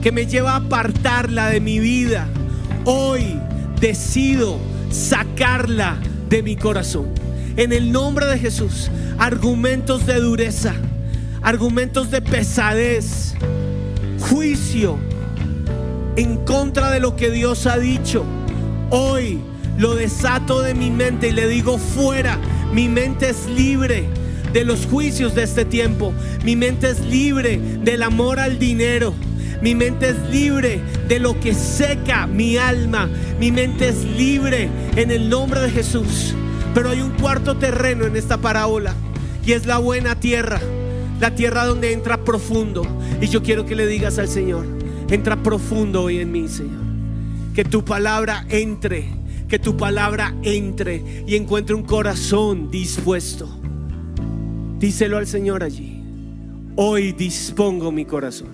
que 0.03 0.13
me 0.13 0.27
lleva 0.27 0.53
a 0.53 0.57
apartarla 0.57 1.49
de 1.49 1.61
mi 1.61 1.79
vida, 1.79 2.27
hoy 2.85 3.39
decido 3.81 4.59
sacarla 4.91 5.99
de 6.29 6.43
mi 6.43 6.57
corazón. 6.57 7.07
En 7.57 7.73
el 7.73 7.93
nombre 7.93 8.27
de 8.27 8.39
Jesús, 8.39 8.91
argumentos 9.19 10.07
de 10.07 10.21
dureza, 10.21 10.75
argumentos 11.43 12.11
de 12.11 12.23
pesadez, 12.23 13.35
juicio 14.29 14.99
en 16.17 16.39
contra 16.45 16.91
de 16.91 17.01
lo 17.01 17.17
que 17.17 17.31
Dios 17.31 17.67
ha 17.67 17.79
dicho. 17.79 18.25
Hoy 18.91 19.41
lo 19.81 19.95
desato 19.95 20.61
de 20.61 20.75
mi 20.75 20.91
mente 20.91 21.29
y 21.29 21.33
le 21.33 21.49
digo 21.49 21.79
fuera. 21.79 22.39
Mi 22.73 22.89
mente 22.89 23.31
es 23.31 23.47
libre 23.47 24.05
de 24.53 24.65
los 24.65 24.85
juicios 24.85 25.35
de 25.35 25.43
este 25.43 25.65
tiempo. 25.65 26.13
Mi 26.45 26.55
mente 26.55 26.91
es 26.91 27.01
libre 27.01 27.59
del 27.83 28.03
amor 28.03 28.39
al 28.39 28.59
dinero. 28.59 29.15
Mi 29.63 29.75
mente 29.75 30.11
es 30.11 30.19
libre 30.31 30.83
de 31.09 31.19
lo 31.19 31.41
que 31.41 31.55
seca 31.55 32.27
mi 32.27 32.59
alma. 32.59 33.09
Mi 33.39 33.51
mente 33.51 33.89
es 33.89 34.05
libre 34.05 34.69
en 34.97 35.11
el 35.11 35.31
nombre 35.31 35.61
de 35.63 35.71
Jesús. 35.71 36.35
Pero 36.75 36.91
hay 36.91 37.01
un 37.01 37.13
cuarto 37.13 37.57
terreno 37.57 38.05
en 38.05 38.15
esta 38.15 38.37
parábola 38.37 38.95
Y 39.45 39.53
es 39.53 39.67
la 39.67 39.79
buena 39.79 40.15
tierra, 40.21 40.61
la 41.21 41.35
tierra 41.35 41.65
donde 41.65 41.95
entra 41.95 42.23
profundo. 42.23 42.87
Y 43.23 43.29
yo 43.29 43.43
quiero 43.43 43.65
que 43.65 43.77
le 43.77 43.87
digas 43.87 44.19
al 44.19 44.29
Señor, 44.29 44.67
entra 45.09 45.43
profundo 45.43 46.03
hoy 46.03 46.21
en 46.21 46.31
mí, 46.31 46.49
Señor. 46.49 46.85
Que 47.55 47.65
tu 47.65 47.83
palabra 47.83 48.45
entre, 48.51 49.20
que 49.51 49.59
tu 49.59 49.77
palabra 49.77 50.33
entre 50.45 51.25
y 51.27 51.35
encuentre 51.35 51.75
un 51.75 51.83
corazón 51.83 52.71
dispuesto. 52.71 53.49
Díselo 54.79 55.19
al 55.19 55.27
Señor 55.27 55.65
allí. 55.65 56.03
Hoy 56.77 57.13
dispongo 57.13 57.91
mi 57.91 58.05
corazón. 58.05 58.51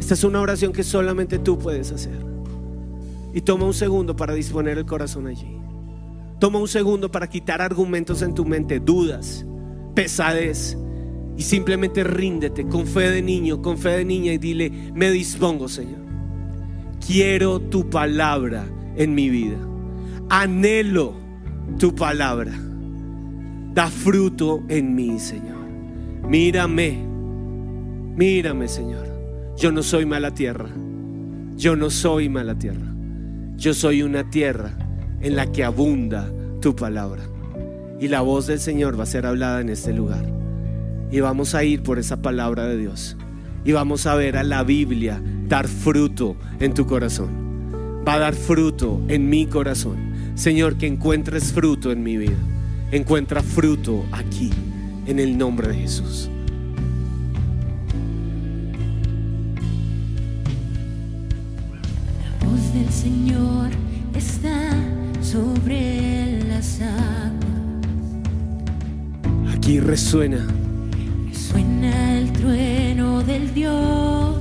Esta 0.00 0.14
es 0.14 0.24
una 0.24 0.40
oración 0.40 0.72
que 0.72 0.82
solamente 0.82 1.38
tú 1.38 1.56
puedes 1.56 1.92
hacer. 1.92 2.18
Y 3.32 3.42
toma 3.42 3.64
un 3.64 3.74
segundo 3.74 4.16
para 4.16 4.34
disponer 4.34 4.76
el 4.76 4.86
corazón 4.86 5.28
allí. 5.28 5.56
Toma 6.40 6.58
un 6.58 6.68
segundo 6.68 7.10
para 7.10 7.28
quitar 7.28 7.62
argumentos 7.62 8.22
en 8.22 8.34
tu 8.34 8.44
mente, 8.44 8.80
dudas, 8.80 9.46
pesadez. 9.94 10.76
Y 11.36 11.42
simplemente 11.42 12.02
ríndete 12.02 12.66
con 12.66 12.88
fe 12.88 13.10
de 13.10 13.22
niño, 13.22 13.62
con 13.62 13.78
fe 13.78 13.90
de 13.90 14.04
niña 14.04 14.32
y 14.32 14.38
dile, 14.38 14.90
me 14.94 15.12
dispongo, 15.12 15.68
Señor. 15.68 16.00
Quiero 17.06 17.60
tu 17.60 17.88
palabra 17.88 18.66
en 18.96 19.14
mi 19.14 19.30
vida. 19.30 19.56
Anhelo 20.28 21.14
tu 21.78 21.94
palabra. 21.94 22.52
Da 23.74 23.88
fruto 23.88 24.62
en 24.68 24.94
mí, 24.94 25.18
Señor. 25.18 25.66
Mírame, 26.28 26.98
mírame, 28.16 28.68
Señor. 28.68 29.06
Yo 29.56 29.70
no 29.70 29.82
soy 29.82 30.04
mala 30.04 30.32
tierra. 30.32 30.68
Yo 31.56 31.76
no 31.76 31.90
soy 31.90 32.28
mala 32.28 32.58
tierra. 32.58 32.92
Yo 33.56 33.72
soy 33.72 34.02
una 34.02 34.28
tierra 34.28 34.72
en 35.20 35.36
la 35.36 35.50
que 35.52 35.64
abunda 35.64 36.30
tu 36.60 36.74
palabra. 36.74 37.22
Y 38.00 38.08
la 38.08 38.20
voz 38.20 38.46
del 38.46 38.60
Señor 38.60 38.98
va 38.98 39.04
a 39.04 39.06
ser 39.06 39.26
hablada 39.26 39.60
en 39.60 39.68
este 39.68 39.92
lugar. 39.92 40.24
Y 41.10 41.20
vamos 41.20 41.54
a 41.54 41.62
ir 41.62 41.82
por 41.82 41.98
esa 41.98 42.20
palabra 42.20 42.66
de 42.66 42.76
Dios. 42.76 43.16
Y 43.64 43.72
vamos 43.72 44.06
a 44.06 44.14
ver 44.14 44.36
a 44.36 44.42
la 44.42 44.64
Biblia 44.64 45.22
dar 45.48 45.68
fruto 45.68 46.36
en 46.58 46.74
tu 46.74 46.84
corazón. 46.86 48.02
Va 48.06 48.14
a 48.14 48.18
dar 48.18 48.34
fruto 48.34 49.02
en 49.08 49.28
mi 49.28 49.46
corazón. 49.46 50.15
Señor, 50.36 50.76
que 50.76 50.86
encuentres 50.86 51.50
fruto 51.50 51.90
en 51.90 52.02
mi 52.02 52.18
vida. 52.18 52.36
Encuentra 52.92 53.42
fruto 53.42 54.04
aquí, 54.12 54.50
en 55.06 55.18
el 55.18 55.36
nombre 55.36 55.68
de 55.68 55.74
Jesús. 55.74 56.28
La 62.22 62.46
voz 62.46 62.74
del 62.74 62.90
Señor 62.90 63.70
está 64.14 64.70
sobre 65.22 66.44
las 66.44 66.82
aguas. 66.82 67.32
Aquí 69.56 69.80
resuena. 69.80 70.46
Suena 71.32 72.18
el 72.18 72.30
trueno 72.32 73.22
del 73.22 73.54
Dios 73.54 74.36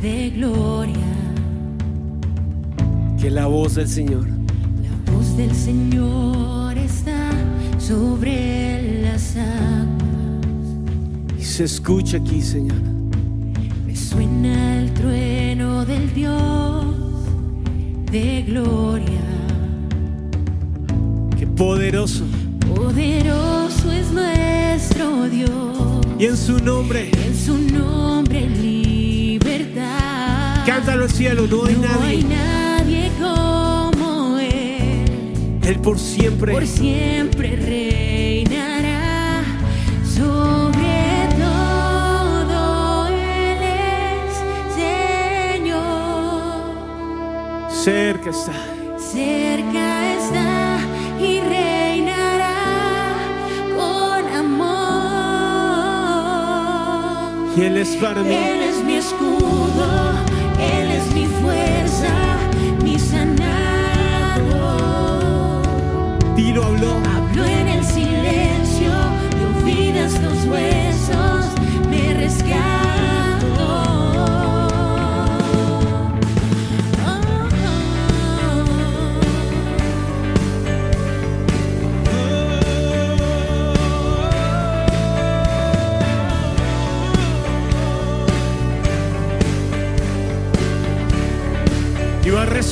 de 0.00 0.30
gloria. 0.30 0.94
Que 3.20 3.32
la 3.32 3.46
voz 3.46 3.74
del 3.74 3.88
Señor 3.88 4.35
voz 5.16 5.36
del 5.36 5.54
Señor 5.54 6.76
está 6.76 7.30
sobre 7.78 9.00
las 9.02 9.36
aguas. 9.36 10.66
y 11.38 11.42
se 11.44 11.64
escucha 11.64 12.18
aquí, 12.18 12.42
Señor. 12.42 12.76
Resuena 13.86 14.78
el 14.82 14.92
trueno 14.92 15.84
del 15.84 16.12
Dios 16.12 16.84
de 18.10 18.42
gloria. 18.46 19.20
Qué 21.38 21.46
poderoso. 21.46 22.24
Poderoso 22.74 23.90
es 23.92 24.12
nuestro 24.12 25.28
Dios. 25.28 26.06
Y 26.18 26.26
en 26.26 26.36
su 26.36 26.58
nombre, 26.58 27.10
En 27.26 27.34
su 27.34 27.56
nombre 27.58 28.48
libertad. 28.48 29.86
cántalo 30.66 31.04
al 31.04 31.10
cielo. 31.10 31.46
No 31.46 31.64
hay 31.64 31.74
No 31.74 32.02
hay 32.02 32.22
nadie. 32.24 32.65
Él. 35.66 35.80
Por 35.80 35.98
siempre. 35.98 36.52
Por 36.52 36.64
siempre 36.66 37.56
reinará 37.56 39.42
sobre 40.04 41.28
todo. 41.36 43.08
Él 43.08 43.58
es 43.62 44.32
Señor. 45.56 45.82
Cerca 47.70 48.30
está. 48.30 48.52
Cerca 48.96 50.14
está 50.14 50.78
y 51.20 51.40
reinará 51.40 52.54
con 53.76 54.22
amor. 54.36 54.76
Y 57.56 57.62
Él 57.62 57.76
es 57.78 57.96
para 57.96 58.22
mí. 58.22 58.32
Él 58.32 58.62
es 58.62 58.84
mi 58.84 58.94
escudo, 58.94 59.35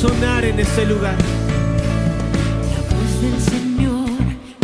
Resonar 0.04 0.44
en 0.44 0.60
este 0.60 0.84
lugar. 0.84 1.16
La 1.16 2.94
voz 2.94 3.22
del 3.22 3.40
Señor 3.40 4.10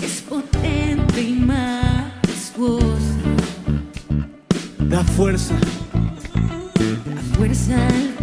es 0.02 0.20
potente 0.28 1.22
y 1.22 1.32
majestuosa. 1.32 2.90
Da 4.80 5.02
fuerza. 5.02 5.54
La 7.14 7.22
fuerza 7.38 7.88
al 7.88 8.16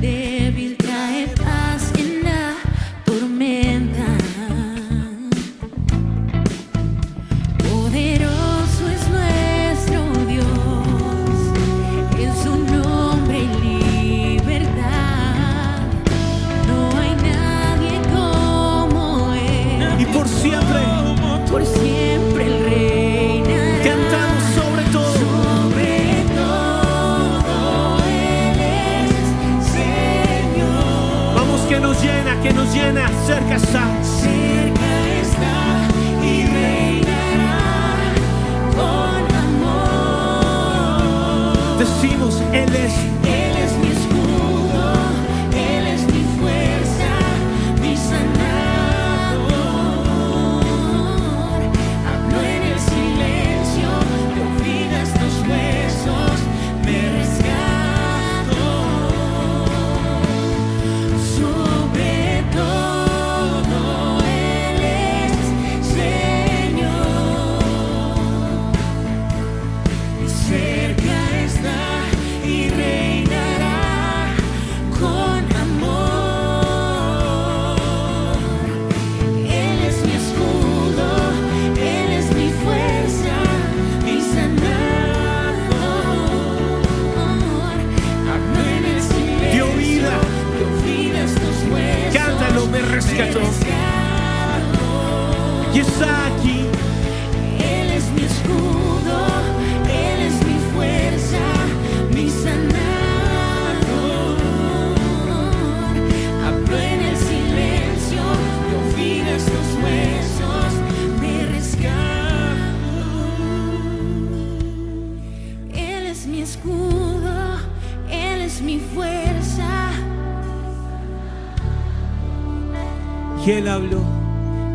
Él 123.47 123.67
habló. 123.69 124.01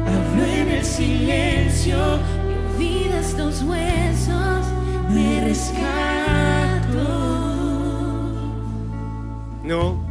Hablo 0.06 0.44
en 0.44 0.68
el 0.68 0.84
silencio, 0.84 1.96
dio 2.78 2.78
vida 2.78 3.20
estos 3.20 3.62
huesos, 3.64 4.66
me 5.10 5.44
rescato. 5.44 5.82
No, 9.62 10.02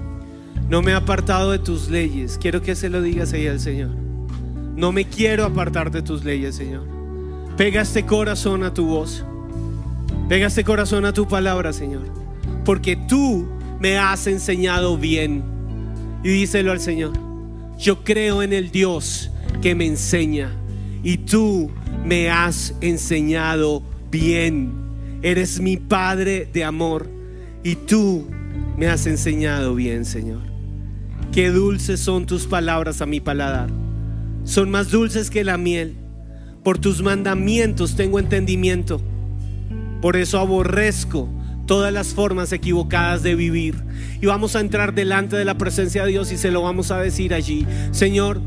no 0.69 0.81
me 0.83 0.91
he 0.91 0.93
apartado 0.93 1.51
de 1.51 1.57
tus 1.57 1.89
leyes. 1.89 2.37
Quiero 2.39 2.61
que 2.61 2.75
se 2.75 2.89
lo 2.89 3.01
digas 3.01 3.33
ahí 3.33 3.47
al 3.47 3.59
Señor. 3.59 3.89
No 4.75 4.91
me 4.91 5.05
quiero 5.05 5.45
apartar 5.45 5.89
de 5.89 6.03
tus 6.03 6.23
leyes, 6.23 6.55
Señor. 6.55 6.83
Pega 7.57 7.81
este 7.81 8.05
corazón 8.05 8.63
a 8.63 8.73
tu 8.73 8.85
voz. 8.85 9.25
Pega 10.29 10.47
este 10.47 10.63
corazón 10.63 11.05
a 11.05 11.13
tu 11.13 11.27
palabra, 11.27 11.73
Señor. 11.73 12.03
Porque 12.63 12.95
tú 12.95 13.47
me 13.79 13.97
has 13.97 14.27
enseñado 14.27 14.97
bien. 14.97 15.43
Y 16.23 16.29
díselo 16.29 16.71
al 16.71 16.79
Señor. 16.79 17.30
Yo 17.81 18.03
creo 18.03 18.43
en 18.43 18.53
el 18.53 18.69
Dios 18.69 19.31
que 19.59 19.73
me 19.73 19.88
enseña. 19.88 20.51
Y 21.03 21.17
tú 21.17 21.71
me 22.05 22.29
has 22.29 22.75
enseñado 22.79 23.81
bien. 24.11 24.71
Eres 25.23 25.59
mi 25.59 25.77
Padre 25.77 26.47
de 26.53 26.63
amor. 26.63 27.09
Y 27.63 27.75
tú 27.75 28.27
me 28.77 28.88
has 28.88 29.07
enseñado 29.07 29.73
bien, 29.73 30.05
Señor. 30.05 30.41
Qué 31.31 31.50
dulces 31.50 32.00
son 32.00 32.27
tus 32.27 32.45
palabras 32.45 33.01
a 33.01 33.07
mi 33.07 33.19
paladar. 33.19 33.69
Son 34.43 34.69
más 34.69 34.91
dulces 34.91 35.31
que 35.31 35.43
la 35.43 35.57
miel. 35.57 35.95
Por 36.63 36.77
tus 36.77 37.01
mandamientos 37.01 37.95
tengo 37.95 38.19
entendimiento. 38.19 39.01
Por 40.01 40.17
eso 40.17 40.38
aborrezco 40.38 41.29
todas 41.71 41.93
las 41.93 42.13
formas 42.13 42.51
equivocadas 42.51 43.23
de 43.23 43.33
vivir. 43.33 43.75
Y 44.21 44.25
vamos 44.25 44.57
a 44.57 44.59
entrar 44.59 44.93
delante 44.93 45.37
de 45.37 45.45
la 45.45 45.57
presencia 45.57 46.03
de 46.03 46.09
Dios 46.09 46.29
y 46.33 46.37
se 46.37 46.51
lo 46.51 46.63
vamos 46.63 46.91
a 46.91 46.97
decir 46.97 47.33
allí. 47.33 47.65
Señor, 47.91 48.41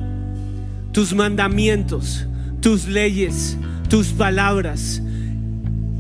tus 0.92 1.14
mandamientos, 1.14 2.26
tus 2.60 2.86
leyes, 2.86 3.56
tus 3.88 4.08
palabras 4.08 5.00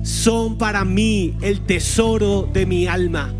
son 0.02 0.58
para 0.58 0.84
mí 0.84 1.34
el 1.40 1.62
tesoro 1.62 2.46
de 2.52 2.66
mi 2.66 2.88
alma. 2.88 3.32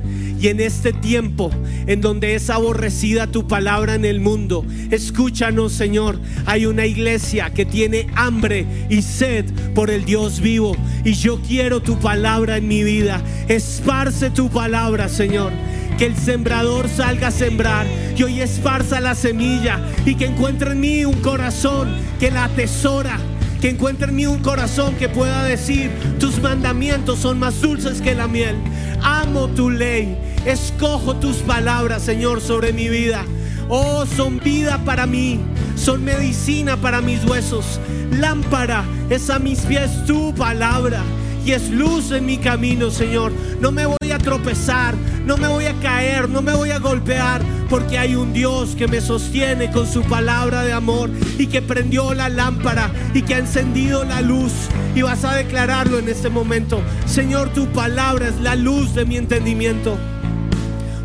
Y 0.44 0.48
en 0.48 0.60
este 0.60 0.92
tiempo 0.92 1.50
en 1.86 2.02
donde 2.02 2.34
es 2.34 2.50
aborrecida 2.50 3.28
tu 3.28 3.48
palabra 3.48 3.94
en 3.94 4.04
el 4.04 4.20
mundo, 4.20 4.62
escúchanos 4.90 5.72
Señor, 5.72 6.20
hay 6.44 6.66
una 6.66 6.84
iglesia 6.84 7.54
que 7.54 7.64
tiene 7.64 8.08
hambre 8.14 8.66
y 8.90 9.00
sed 9.00 9.46
por 9.74 9.88
el 9.88 10.04
Dios 10.04 10.40
vivo. 10.40 10.76
Y 11.02 11.14
yo 11.14 11.40
quiero 11.40 11.80
tu 11.80 11.98
palabra 11.98 12.58
en 12.58 12.68
mi 12.68 12.84
vida. 12.84 13.22
Esparce 13.48 14.28
tu 14.28 14.50
palabra 14.50 15.08
Señor. 15.08 15.50
Que 15.96 16.04
el 16.04 16.14
sembrador 16.14 16.90
salga 16.90 17.28
a 17.28 17.30
sembrar 17.30 17.86
y 18.14 18.22
hoy 18.22 18.42
esparza 18.42 19.00
la 19.00 19.14
semilla 19.14 19.80
y 20.04 20.14
que 20.14 20.26
encuentre 20.26 20.72
en 20.72 20.80
mí 20.80 21.06
un 21.06 21.22
corazón 21.22 21.88
que 22.20 22.30
la 22.30 22.44
atesora 22.44 23.18
que 23.64 23.70
encuentre 23.70 24.10
en 24.10 24.16
mí 24.16 24.26
un 24.26 24.40
corazón 24.40 24.94
que 24.96 25.08
pueda 25.08 25.42
decir, 25.42 25.90
tus 26.20 26.38
mandamientos 26.42 27.20
son 27.20 27.38
más 27.38 27.62
dulces 27.62 28.02
que 28.02 28.14
la 28.14 28.28
miel. 28.28 28.56
Amo 29.04 29.48
tu 29.48 29.68
ley, 29.68 30.16
escojo 30.46 31.16
tus 31.16 31.36
palabras, 31.36 32.02
Señor, 32.02 32.40
sobre 32.40 32.72
mi 32.72 32.88
vida. 32.88 33.24
Oh, 33.68 34.06
son 34.06 34.38
vida 34.38 34.80
para 34.82 35.06
mí, 35.06 35.40
son 35.76 36.04
medicina 36.04 36.78
para 36.78 37.02
mis 37.02 37.22
huesos. 37.24 37.78
Lámpara 38.10 38.82
es 39.10 39.28
a 39.28 39.38
mis 39.38 39.60
pies 39.60 40.06
tu 40.06 40.34
palabra 40.34 41.02
y 41.44 41.52
es 41.52 41.68
luz 41.68 42.12
en 42.12 42.24
mi 42.24 42.38
camino, 42.38 42.90
Señor. 42.90 43.30
No 43.60 43.70
me 43.72 43.84
voy 43.84 44.10
a 44.12 44.18
tropezar, 44.18 44.94
no 45.26 45.36
me 45.36 45.48
voy 45.48 45.66
a 45.66 45.74
caer, 45.80 46.28
no 46.30 46.40
me 46.40 46.54
voy 46.54 46.70
a 46.70 46.78
golpear, 46.78 47.42
porque 47.68 47.98
hay 47.98 48.14
un 48.14 48.32
Dios 48.32 48.74
que 48.76 48.88
me 48.88 49.00
sostiene 49.00 49.70
con 49.70 49.86
su 49.86 50.02
palabra 50.02 50.62
de 50.62 50.72
amor 50.72 51.10
y 51.38 51.46
que 51.46 51.62
prendió 51.62 52.14
la 52.14 52.28
lámpara 52.28 52.90
y 53.12 53.22
que 53.22 53.34
ha 53.34 53.38
encendido 53.38 54.04
la 54.04 54.20
luz. 54.20 54.52
Y 54.94 55.02
vas 55.02 55.24
a 55.24 55.34
declararlo 55.34 55.98
en 55.98 56.08
este 56.08 56.30
momento. 56.30 56.80
Señor, 57.06 57.50
tu 57.50 57.66
palabra 57.68 58.28
es 58.28 58.40
la 58.40 58.54
luz 58.54 58.94
de 58.94 59.04
mi 59.04 59.16
entendimiento. 59.16 59.98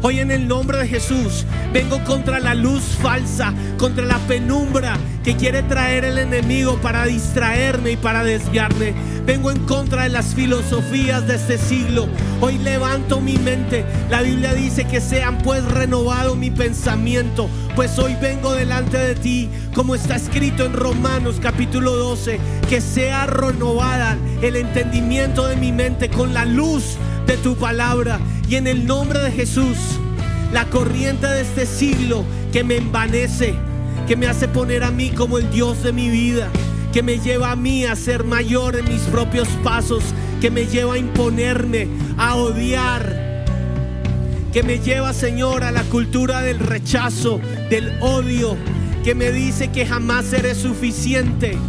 Hoy 0.02 0.20
en 0.20 0.32
el 0.32 0.48
nombre 0.48 0.78
de 0.78 0.88
Jesús 0.88 1.46
vengo 1.74 2.02
contra 2.06 2.40
la 2.40 2.56
luz 2.56 2.84
falsa, 3.02 3.54
contra 3.78 4.06
la 4.06 4.18
penumbra 4.20 4.98
que 5.26 5.36
quiere 5.36 5.62
traer 5.64 6.06
el 6.06 6.18
enemigo 6.18 6.80
para 6.82 7.04
distraerme 7.06 7.92
y 7.92 7.98
para 7.98 8.24
desviarme. 8.24 8.94
Vengo 9.26 9.52
en 9.52 9.60
contra 9.66 10.04
de 10.04 10.10
las 10.10 10.34
filosofías 10.34 11.28
de 11.28 11.36
este 11.36 11.58
siglo. 11.58 12.08
Hoy 12.40 12.58
levanto 12.60 13.20
mi 13.20 13.38
mente. 13.38 13.84
La 14.10 14.22
Biblia 14.22 14.54
dice 14.54 14.86
que 14.86 15.02
sean 15.02 15.38
pues 15.40 15.66
renovado 15.66 16.38
mi 16.38 16.50
pensamiento. 16.50 17.50
Pues 17.76 18.00
hoy 18.00 18.16
vengo 18.22 18.54
delante 18.54 18.98
de 18.98 19.16
ti, 19.16 19.50
como 19.76 19.96
está 19.96 20.16
escrito 20.16 20.66
en 20.66 20.74
Romanos 20.74 21.40
capítulo 21.42 21.98
12, 21.98 22.40
que 22.70 22.80
sea 22.80 23.26
renovada 23.26 24.18
el 24.42 24.56
entendimiento 24.56 25.46
de 25.46 25.58
mi 25.58 25.74
mente 25.74 26.10
con 26.10 26.34
la 26.34 26.46
luz 26.46 26.98
de 27.30 27.38
tu 27.38 27.56
palabra. 27.56 28.20
Y 28.50 28.56
en 28.56 28.66
el 28.66 28.88
nombre 28.88 29.20
de 29.20 29.32
Jesús, 29.32 29.78
la 30.52 30.66
corriente 30.66 31.28
de 31.28 31.42
este 31.42 31.68
siglo 31.68 32.26
que 32.52 32.64
me 32.64 32.78
envanece, 32.78 33.54
que 34.08 34.16
me 34.16 34.26
hace 34.26 34.48
poner 34.48 34.84
a 34.84 34.90
mí 34.90 35.12
como 35.12 35.38
el 35.38 35.52
Dios 35.52 35.84
de 35.84 35.94
mi 35.94 36.10
vida, 36.10 36.50
que 36.92 37.04
me 37.04 37.20
lleva 37.20 37.52
a 37.52 37.56
mí 37.56 37.86
a 37.86 37.96
ser 37.96 38.24
mayor 38.24 38.76
en 38.76 38.86
mis 38.86 39.02
propios 39.02 39.48
pasos, 39.64 40.04
que 40.42 40.50
me 40.50 40.66
lleva 40.66 40.96
a 40.96 40.98
imponerme, 40.98 41.88
a 42.18 42.36
odiar, 42.36 43.46
que 44.52 44.64
me 44.64 44.80
lleva, 44.80 45.14
Señor, 45.14 45.64
a 45.64 45.72
la 45.72 45.84
cultura 45.84 46.42
del 46.42 46.58
rechazo, 46.58 47.40
del 47.70 47.94
odio, 48.02 48.58
que 49.04 49.14
me 49.14 49.32
dice 49.32 49.68
que 49.68 49.86
jamás 49.86 50.26
seré 50.26 50.56
suficiente, 50.56 51.60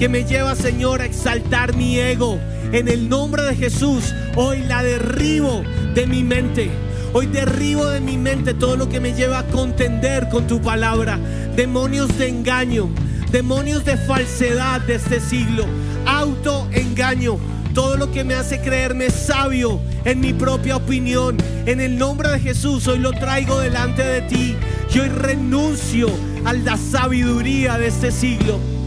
que 0.00 0.08
me 0.08 0.24
lleva, 0.24 0.54
Señor, 0.54 1.02
a 1.02 1.04
exaltar 1.04 1.76
mi 1.76 1.98
ego. 1.98 2.40
En 2.72 2.88
el 2.88 3.10
nombre 3.10 3.42
de 3.42 3.54
Jesús, 3.54 4.14
hoy 4.34 4.62
la 4.62 4.82
derribo 4.82 5.62
de 5.94 6.06
mi 6.06 6.24
mente. 6.24 6.70
Hoy 7.12 7.26
derribo 7.26 7.84
de 7.84 8.00
mi 8.00 8.16
mente 8.16 8.54
todo 8.54 8.76
lo 8.76 8.88
que 8.88 8.98
me 8.98 9.12
lleva 9.12 9.40
a 9.40 9.46
contender 9.48 10.30
con 10.30 10.46
tu 10.46 10.62
palabra. 10.62 11.18
Demonios 11.54 12.16
de 12.16 12.28
engaño, 12.28 12.88
demonios 13.30 13.84
de 13.84 13.98
falsedad 13.98 14.80
de 14.80 14.94
este 14.94 15.20
siglo, 15.20 15.66
autoengaño, 16.06 17.36
todo 17.74 17.98
lo 17.98 18.10
que 18.10 18.24
me 18.24 18.32
hace 18.32 18.62
creerme 18.62 19.10
sabio 19.10 19.82
en 20.06 20.20
mi 20.20 20.32
propia 20.32 20.76
opinión. 20.76 21.36
En 21.66 21.78
el 21.78 21.98
nombre 21.98 22.30
de 22.30 22.40
Jesús 22.40 22.88
hoy 22.88 23.00
lo 23.00 23.12
traigo 23.12 23.60
delante 23.60 24.02
de 24.02 24.22
ti. 24.22 24.56
Y 24.94 24.98
hoy 24.98 25.10
renuncio 25.10 26.08
a 26.46 26.54
la 26.54 26.78
sabiduría 26.78 27.76
de 27.76 27.88
este 27.88 28.10
siglo. 28.10 28.79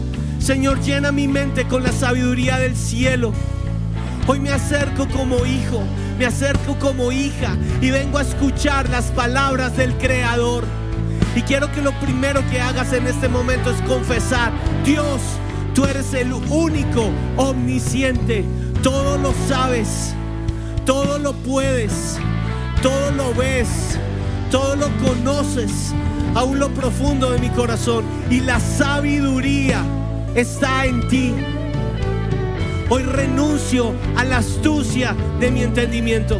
Señor, 0.44 0.78
llena 0.82 1.10
mi 1.10 1.26
mente 1.26 1.66
con 1.66 1.82
la 1.82 1.90
sabiduría 1.90 2.58
del 2.58 2.76
cielo. 2.76 3.32
Hoy 4.26 4.40
me 4.40 4.50
acerco 4.50 5.08
como 5.08 5.46
hijo, 5.46 5.82
me 6.18 6.26
acerco 6.26 6.78
como 6.78 7.12
hija 7.12 7.56
y 7.80 7.90
vengo 7.90 8.18
a 8.18 8.22
escuchar 8.22 8.90
las 8.90 9.06
palabras 9.06 9.74
del 9.74 9.94
Creador. 9.94 10.64
Y 11.34 11.40
quiero 11.40 11.72
que 11.72 11.80
lo 11.80 11.98
primero 11.98 12.42
que 12.50 12.60
hagas 12.60 12.92
en 12.92 13.06
este 13.06 13.26
momento 13.26 13.70
es 13.70 13.80
confesar, 13.88 14.52
Dios, 14.84 15.22
tú 15.74 15.86
eres 15.86 16.12
el 16.12 16.34
único 16.34 17.10
omnisciente, 17.38 18.44
todo 18.82 19.16
lo 19.16 19.32
sabes, 19.48 20.14
todo 20.84 21.18
lo 21.18 21.32
puedes, 21.32 22.18
todo 22.82 23.12
lo 23.12 23.32
ves, 23.32 23.98
todo 24.50 24.76
lo 24.76 24.90
conoces, 24.98 25.94
aún 26.34 26.58
lo 26.58 26.68
profundo 26.68 27.30
de 27.30 27.38
mi 27.38 27.48
corazón. 27.48 28.04
Y 28.28 28.40
la 28.40 28.60
sabiduría 28.60 29.82
está 30.34 30.86
en 30.86 31.06
ti. 31.08 31.34
Hoy 32.90 33.02
renuncio 33.02 33.94
a 34.16 34.24
la 34.24 34.38
astucia 34.38 35.16
de 35.40 35.50
mi 35.50 35.62
entendimiento. 35.62 36.38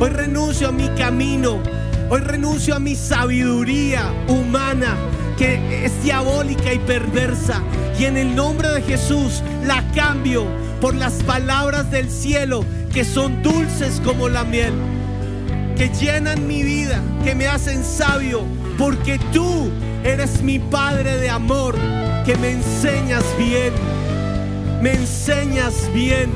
Hoy 0.00 0.10
renuncio 0.10 0.68
a 0.68 0.72
mi 0.72 0.88
camino. 0.90 1.60
Hoy 2.08 2.20
renuncio 2.20 2.74
a 2.74 2.78
mi 2.78 2.94
sabiduría 2.94 4.12
humana 4.28 4.96
que 5.36 5.84
es 5.84 6.02
diabólica 6.02 6.72
y 6.72 6.78
perversa. 6.78 7.62
Y 7.98 8.04
en 8.04 8.16
el 8.16 8.34
nombre 8.34 8.68
de 8.68 8.82
Jesús 8.82 9.42
la 9.64 9.82
cambio 9.94 10.46
por 10.80 10.94
las 10.94 11.14
palabras 11.24 11.90
del 11.90 12.10
cielo 12.10 12.64
que 12.92 13.04
son 13.04 13.42
dulces 13.42 14.00
como 14.04 14.28
la 14.28 14.44
miel. 14.44 14.72
Que 15.76 15.90
llenan 15.90 16.46
mi 16.46 16.62
vida, 16.62 17.02
que 17.22 17.34
me 17.34 17.46
hacen 17.46 17.84
sabio. 17.84 18.42
Porque 18.78 19.18
tú 19.32 19.70
eres 20.04 20.42
mi 20.42 20.58
Padre 20.58 21.18
de 21.18 21.28
amor, 21.30 21.74
que 22.26 22.36
me 22.36 22.50
enseñas 22.50 23.24
bien 23.38 23.72
me 24.82 24.92
enseñas 24.92 25.90
bien 25.94 26.30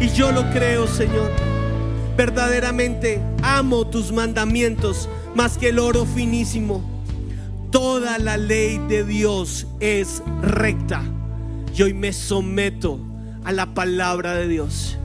y 0.00 0.08
yo 0.08 0.32
lo 0.32 0.50
creo, 0.50 0.86
Señor. 0.86 1.30
Verdaderamente 2.16 3.20
amo 3.42 3.86
tus 3.86 4.12
mandamientos 4.12 5.08
más 5.34 5.56
que 5.56 5.68
el 5.68 5.78
oro 5.78 6.04
finísimo. 6.04 6.82
Toda 7.70 8.18
la 8.18 8.36
ley 8.36 8.78
de 8.88 9.04
Dios 9.04 9.66
es 9.78 10.22
recta. 10.42 11.02
Y 11.74 11.82
hoy 11.82 11.94
me 11.94 12.12
someto 12.12 12.98
a 13.44 13.52
la 13.52 13.72
palabra 13.74 14.34
de 14.34 14.48
Dios. 14.48 14.98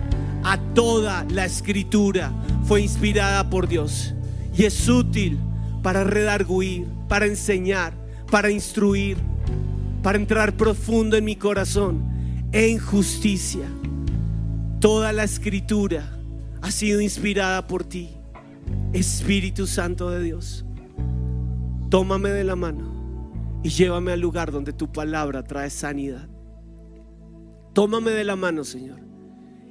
A 0.43 0.57
toda 0.73 1.25
la 1.29 1.45
escritura 1.45 2.31
fue 2.65 2.81
inspirada 2.81 3.49
por 3.49 3.67
Dios 3.67 4.13
y 4.57 4.65
es 4.65 4.89
útil 4.89 5.37
para 5.83 6.03
redarguir, 6.03 6.87
para 7.07 7.27
enseñar, 7.27 7.93
para 8.31 8.49
instruir, 8.49 9.17
para 10.03 10.17
entrar 10.17 10.55
profundo 10.57 11.15
en 11.15 11.23
mi 11.23 11.37
corazón 11.37 12.03
en 12.51 12.77
justicia. 12.77 13.65
Toda 14.79 15.13
la 15.13 15.23
escritura 15.23 16.19
ha 16.61 16.69
sido 16.69 17.01
inspirada 17.01 17.65
por 17.67 17.85
ti, 17.85 18.09
Espíritu 18.91 19.65
Santo 19.65 20.09
de 20.11 20.21
Dios. 20.21 20.65
Tómame 21.89 22.29
de 22.29 22.43
la 22.43 22.55
mano 22.55 23.61
y 23.63 23.69
llévame 23.69 24.11
al 24.11 24.19
lugar 24.19 24.51
donde 24.51 24.73
tu 24.73 24.91
palabra 24.91 25.43
trae 25.43 25.69
sanidad. 25.69 26.27
Tómame 27.71 28.11
de 28.11 28.25
la 28.25 28.35
mano, 28.35 28.63
Señor, 28.65 28.99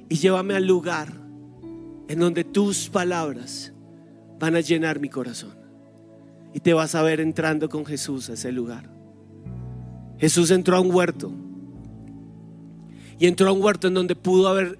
y 0.09 0.15
llévame 0.15 0.55
al 0.55 0.65
lugar 0.65 1.13
en 2.07 2.19
donde 2.19 2.43
tus 2.43 2.89
palabras 2.89 3.71
van 4.39 4.55
a 4.55 4.61
llenar 4.61 4.99
mi 4.99 5.09
corazón. 5.09 5.55
Y 6.53 6.59
te 6.59 6.73
vas 6.73 6.95
a 6.95 7.03
ver 7.03 7.19
entrando 7.19 7.69
con 7.69 7.85
Jesús 7.85 8.29
a 8.29 8.33
ese 8.33 8.51
lugar. 8.51 8.89
Jesús 10.17 10.51
entró 10.51 10.77
a 10.77 10.81
un 10.81 10.93
huerto. 10.93 11.31
Y 13.19 13.27
entró 13.27 13.49
a 13.49 13.53
un 13.53 13.61
huerto 13.61 13.87
en 13.87 13.93
donde 13.93 14.15
pudo 14.15 14.47
haber 14.47 14.79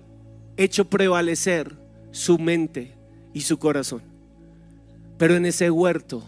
hecho 0.58 0.86
prevalecer 0.86 1.78
su 2.12 2.38
mente 2.38 2.96
y 3.34 3.42
su 3.42 3.58
corazón. 3.58 4.02
Pero 5.18 5.36
en 5.36 5.46
ese 5.46 5.70
huerto 5.70 6.24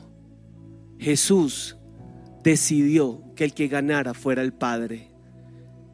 Jesús 1.00 1.78
decidió 2.44 3.22
que 3.36 3.44
el 3.44 3.54
que 3.54 3.68
ganara 3.68 4.14
fuera 4.14 4.42
el 4.42 4.54
Padre. 4.54 5.10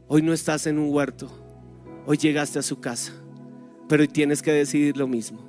Hoy 0.07 0.21
no 0.21 0.33
estás 0.33 0.67
en 0.67 0.77
un 0.77 0.93
huerto, 0.93 1.31
hoy 2.05 2.17
llegaste 2.17 2.59
a 2.59 2.63
su 2.63 2.79
casa, 2.79 3.13
pero 3.87 4.01
hoy 4.01 4.09
tienes 4.09 4.41
que 4.41 4.51
decidir 4.51 4.97
lo 4.97 5.07
mismo. 5.07 5.39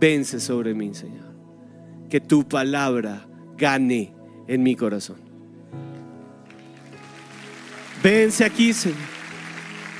Vence 0.00 0.40
sobre 0.40 0.72
mí, 0.74 0.94
Señor. 0.94 1.34
Que 2.08 2.20
tu 2.20 2.48
palabra 2.48 3.28
gane 3.56 4.14
en 4.48 4.62
mi 4.62 4.74
corazón. 4.74 5.29
Vence 8.02 8.44
aquí, 8.44 8.72
Señor. 8.72 8.98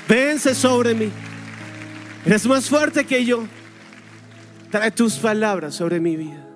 Vence 0.07 0.55
sobre 0.55 0.93
mí. 0.93 1.11
Eres 2.25 2.45
más 2.45 2.69
fuerte 2.69 3.05
que 3.05 3.23
yo. 3.23 3.45
Trae 4.69 4.91
tus 4.91 5.17
palabras 5.17 5.75
sobre 5.75 5.99
mi 5.99 6.15
vida. 6.15 6.47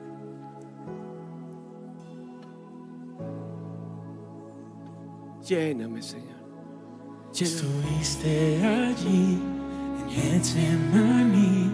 Lléname, 5.47 6.01
Señor. 6.01 6.35
Lléname. 7.33 7.57
Estuviste 7.57 8.65
allí 8.65 9.37
en 9.99 10.09
Getsemaní, 10.09 11.71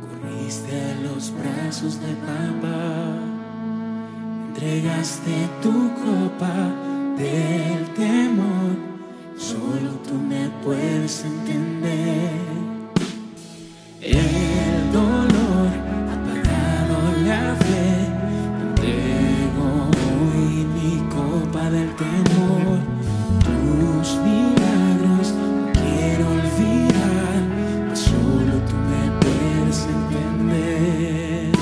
corriste 0.00 0.80
a 0.80 1.00
los 1.02 1.32
brazos 1.32 2.00
de 2.00 2.14
papá, 2.14 3.18
entregaste 4.48 5.48
tu 5.62 5.90
copa 5.94 6.54
del 7.16 7.84
temor, 7.94 8.87
solo 9.38 9.90
tú 10.06 10.14
me 10.14 10.50
puedes 10.64 11.24
entender. 11.24 12.32
El 14.00 14.92
dolor 14.92 15.68
ha 16.08 16.14
apagado 16.14 16.96
la 17.24 17.54
fe, 17.56 18.06
entrego 18.60 19.90
hoy 20.34 20.66
mi 20.74 20.98
copa 21.08 21.70
del 21.70 21.94
temor. 21.94 22.78
Tus 23.44 24.16
milagros 24.26 25.32
no 25.38 25.72
quiero 25.72 26.24
olvidar, 26.30 27.96
solo 27.96 28.54
tú 28.68 28.76
me 28.90 29.04
puedes 29.20 29.86
entender. 29.86 31.52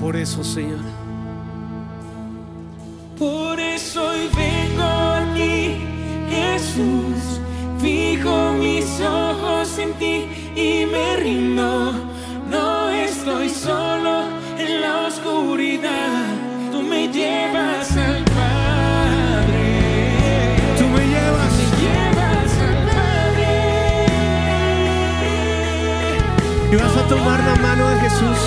Por 0.00 0.16
eso, 0.16 0.44
Señor. 0.44 0.95
Y 10.56 10.86
me 10.86 11.16
rindo. 11.16 11.92
No 12.50 12.88
estoy 12.90 13.48
solo 13.48 14.24
en 14.58 14.80
la 14.80 15.06
oscuridad. 15.06 16.24
Tú 16.72 16.82
me 16.82 17.08
llevas 17.08 17.90
al 17.96 18.24
Padre. 18.24 19.56
Tú 20.78 20.86
me 20.88 21.06
llevas. 21.06 21.52
Me 21.58 21.66
llevas 21.82 22.52
al 22.68 22.78
Padre. 22.90 23.52
Y 26.72 26.76
vas 26.76 26.96
a 26.96 27.08
tomar 27.08 27.40
la 27.40 27.56
mano 27.56 27.90
de 27.90 28.00
Jesús. 28.00 28.38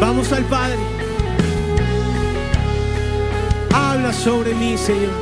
Vamos 0.00 0.32
al 0.32 0.44
Padre. 0.44 0.78
Habla 3.72 4.12
sobre 4.12 4.54
mí, 4.54 4.76
Señor. 4.76 5.12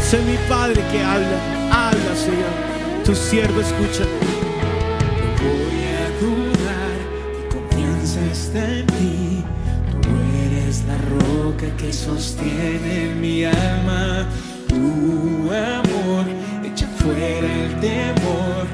Sé 0.00 0.18
mi 0.22 0.36
Padre 0.48 0.82
que 0.92 1.02
habla. 1.02 1.38
Habla, 1.70 2.14
Señor. 2.16 2.75
Tu 3.06 3.14
siervo 3.14 3.60
escucha. 3.60 4.02
voy 5.40 5.80
a 5.94 6.06
dudar, 6.20 6.98
mi 7.38 7.54
confianza 7.54 8.20
está 8.32 8.68
en 8.80 8.86
ti. 8.86 9.44
Tú 10.02 10.08
eres 10.44 10.82
la 10.88 10.98
roca 11.14 11.66
que 11.76 11.92
sostiene 11.92 13.14
mi 13.14 13.44
alma. 13.44 14.26
Tu 14.66 14.74
amor 15.52 16.26
echa 16.64 16.88
fuera 16.98 17.46
el 17.46 17.78
temor. 17.80 18.66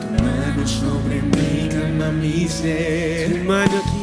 Tu 0.00 0.22
mano 0.22 0.68
sobre 0.68 1.22
mí 1.22 1.68
calma 1.68 2.12
mi 2.12 2.44
Tu 2.44 2.48
ser. 2.48 3.44
mano 3.44 3.72
aquí. 3.76 4.02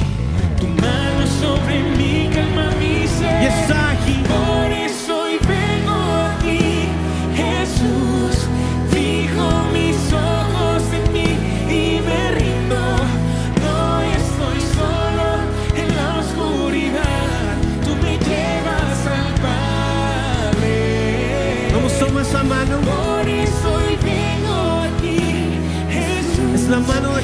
Tu 0.60 0.68
mano 0.68 1.26
sobre 1.40 1.80
mí 1.96 2.30
calma 2.34 2.72
mi 2.78 3.08
ser. 3.08 3.42
Y 3.42 3.46
está 3.46 3.92
aquí. 3.92 4.16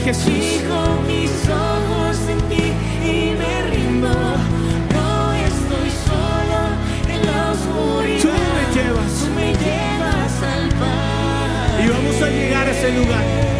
Jesús. 0.03 0.23
Fijo 0.25 1.01
mis 1.07 1.31
ojos 1.47 2.17
en 2.29 2.39
ti 2.49 2.73
y 3.07 3.35
me 3.37 3.71
rindo. 3.71 4.09
No 4.09 5.33
estoy 5.33 5.89
solo 6.07 6.59
en 7.07 7.25
la 7.25 7.51
oscuridad. 7.51 8.21
Tú 8.21 8.29
me 8.29 8.63
llevas. 8.75 9.11
Tú 9.19 9.27
me 9.33 9.53
llevas 9.53 10.43
al 10.43 10.69
Padre. 10.77 11.85
Y 11.85 11.87
vamos 11.87 12.21
a 12.21 12.29
llegar 12.29 12.67
a 12.67 12.71
ese 12.71 12.91
lugar. 12.91 13.52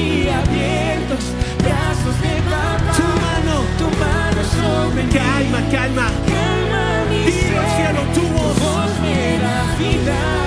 Y 0.00 0.28
abiertos 0.28 1.24
brazos 1.64 2.16
de 2.24 2.34
papá. 2.50 2.92
Tu 2.96 3.06
mano. 3.24 3.54
tu 3.78 3.86
mano 4.02 4.40
sobre 4.58 5.02
mí. 5.04 5.12
Calma, 5.12 5.60
calma. 5.70 6.06
Calma 6.32 6.82
mi 7.10 7.18
Dilo, 7.30 7.62
cielo, 7.76 8.00
tu 8.14 8.22
voz. 8.34 8.58
voz 8.58 8.92
me 9.02 9.38
da 9.44 9.56
vida. 9.78 10.39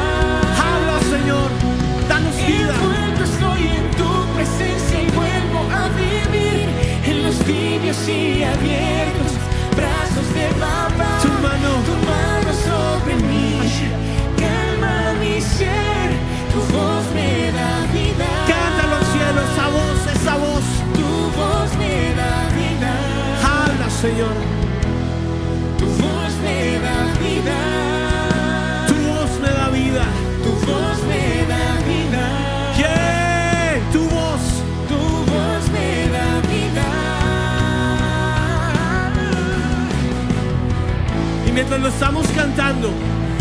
Lo 41.79 41.87
estamos 41.87 42.27
cantando, 42.35 42.91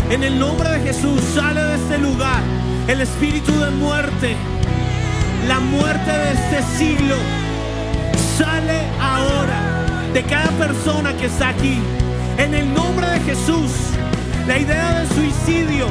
en 0.09 0.23
el 0.23 0.39
nombre 0.39 0.69
de 0.69 0.79
Jesús 0.79 1.21
sale 1.35 1.61
de 1.61 1.75
este 1.75 1.97
lugar 1.99 2.41
el 2.87 3.01
espíritu 3.01 3.51
de 3.59 3.69
muerte. 3.71 4.35
la 5.47 5.59
muerte 5.59 6.11
de 6.11 6.31
este 6.31 6.63
siglo 6.77 7.15
sale 8.37 8.79
ahora 8.99 9.85
de 10.13 10.23
cada 10.23 10.49
persona 10.51 11.13
que 11.13 11.25
está 11.25 11.49
aquí. 11.49 11.79
En 12.37 12.53
el 12.53 12.73
nombre 12.73 13.07
de 13.07 13.19
Jesús, 13.19 13.71
la 14.47 14.57
idea 14.57 14.99
de 14.99 15.07
suicidio, 15.13 15.87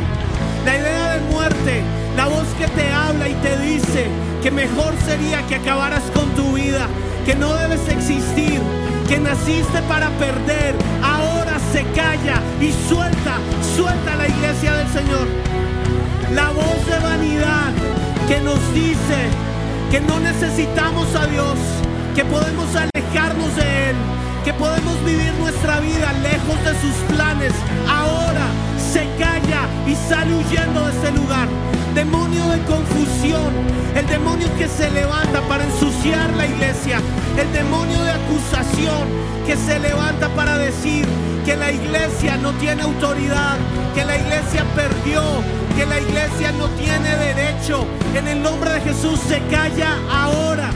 la 0.65 0.79
idea 0.79 1.17
de 1.17 1.21
muerte, 1.33 1.83
la 2.17 2.27
voz 2.27 2.47
que 2.59 2.67
te 2.69 2.91
habla 2.93 3.29
y 3.29 3.35
te 3.35 3.59
dice 3.59 4.07
que 4.43 4.51
mejor 4.51 4.95
sería 5.07 5.47
que 5.47 5.57
acabaras 5.57 6.03
con 6.15 6.29
tu 6.31 6.55
vida, 6.55 6.89
que 7.25 7.35
no 7.35 7.55
debes 7.55 7.89
existir, 7.89 8.61
que 9.09 9.19
naciste 9.19 9.81
para 9.89 10.09
perder, 10.19 10.75
se 11.73 11.83
calla 11.95 12.43
y 12.61 12.71
suelta, 12.89 13.39
suelta 13.75 14.15
la 14.17 14.29
iglesia 14.29 14.75
del 14.75 14.89
Señor. 14.89 15.27
La 16.35 16.51
voz 16.51 16.87
de 16.87 16.99
vanidad 16.99 17.73
que 18.29 18.41
nos 18.41 18.61
dice 18.75 19.19
que 19.91 20.01
no 20.01 20.21
necesitamos 20.21 21.15
a 21.15 21.27
Dios, 21.27 21.57
que 22.15 22.25
podemos 22.27 22.69
alejarnos 22.77 23.57
de 23.57 23.91
Él, 23.91 23.97
que 24.45 24.53
podemos 24.53 25.03
vivir 25.05 25.33
nuestra 25.41 25.81
vida 25.81 26.13
lejos 26.23 26.63
de 26.65 26.75
sus 26.81 26.95
planes, 27.15 27.53
ahora 27.89 28.47
se 28.93 29.09
calla 29.19 29.63
y 29.87 29.95
sale 29.95 30.35
huyendo 30.35 30.85
de 30.85 30.93
este 30.93 31.13
lugar. 31.13 31.49
Demonio 31.95 32.47
de 32.49 32.59
confusión, 32.65 33.51
el 33.97 34.07
demonio 34.07 34.47
que 34.59 34.69
se 34.69 34.91
levanta 34.91 35.41
para 35.49 35.65
ensuciar 35.65 36.29
la 36.35 36.47
iglesia, 36.47 37.01
el 37.39 37.51
demonio 37.53 38.03
de 38.03 38.11
acusación 38.11 39.09
que 39.47 39.57
se 39.57 39.79
levanta 39.79 40.29
para 40.31 40.59
decir 40.59 41.07
que 41.47 41.57
la 41.57 41.73
iglesia 41.73 42.37
no 42.37 42.53
tiene 42.55 42.83
autoridad, 42.83 43.57
que 43.95 44.05
la 44.05 44.17
iglesia 44.17 44.63
perdió, 44.77 45.23
que 45.75 45.87
la 45.87 45.99
iglesia 45.99 46.53
no 46.53 46.69
tiene 46.71 47.17
derecho. 47.17 47.87
En 48.15 48.29
el 48.29 48.43
nombre 48.43 48.73
de 48.73 48.81
Jesús 48.83 49.19
se 49.27 49.41
calla 49.51 49.97
ahora. 50.11 50.71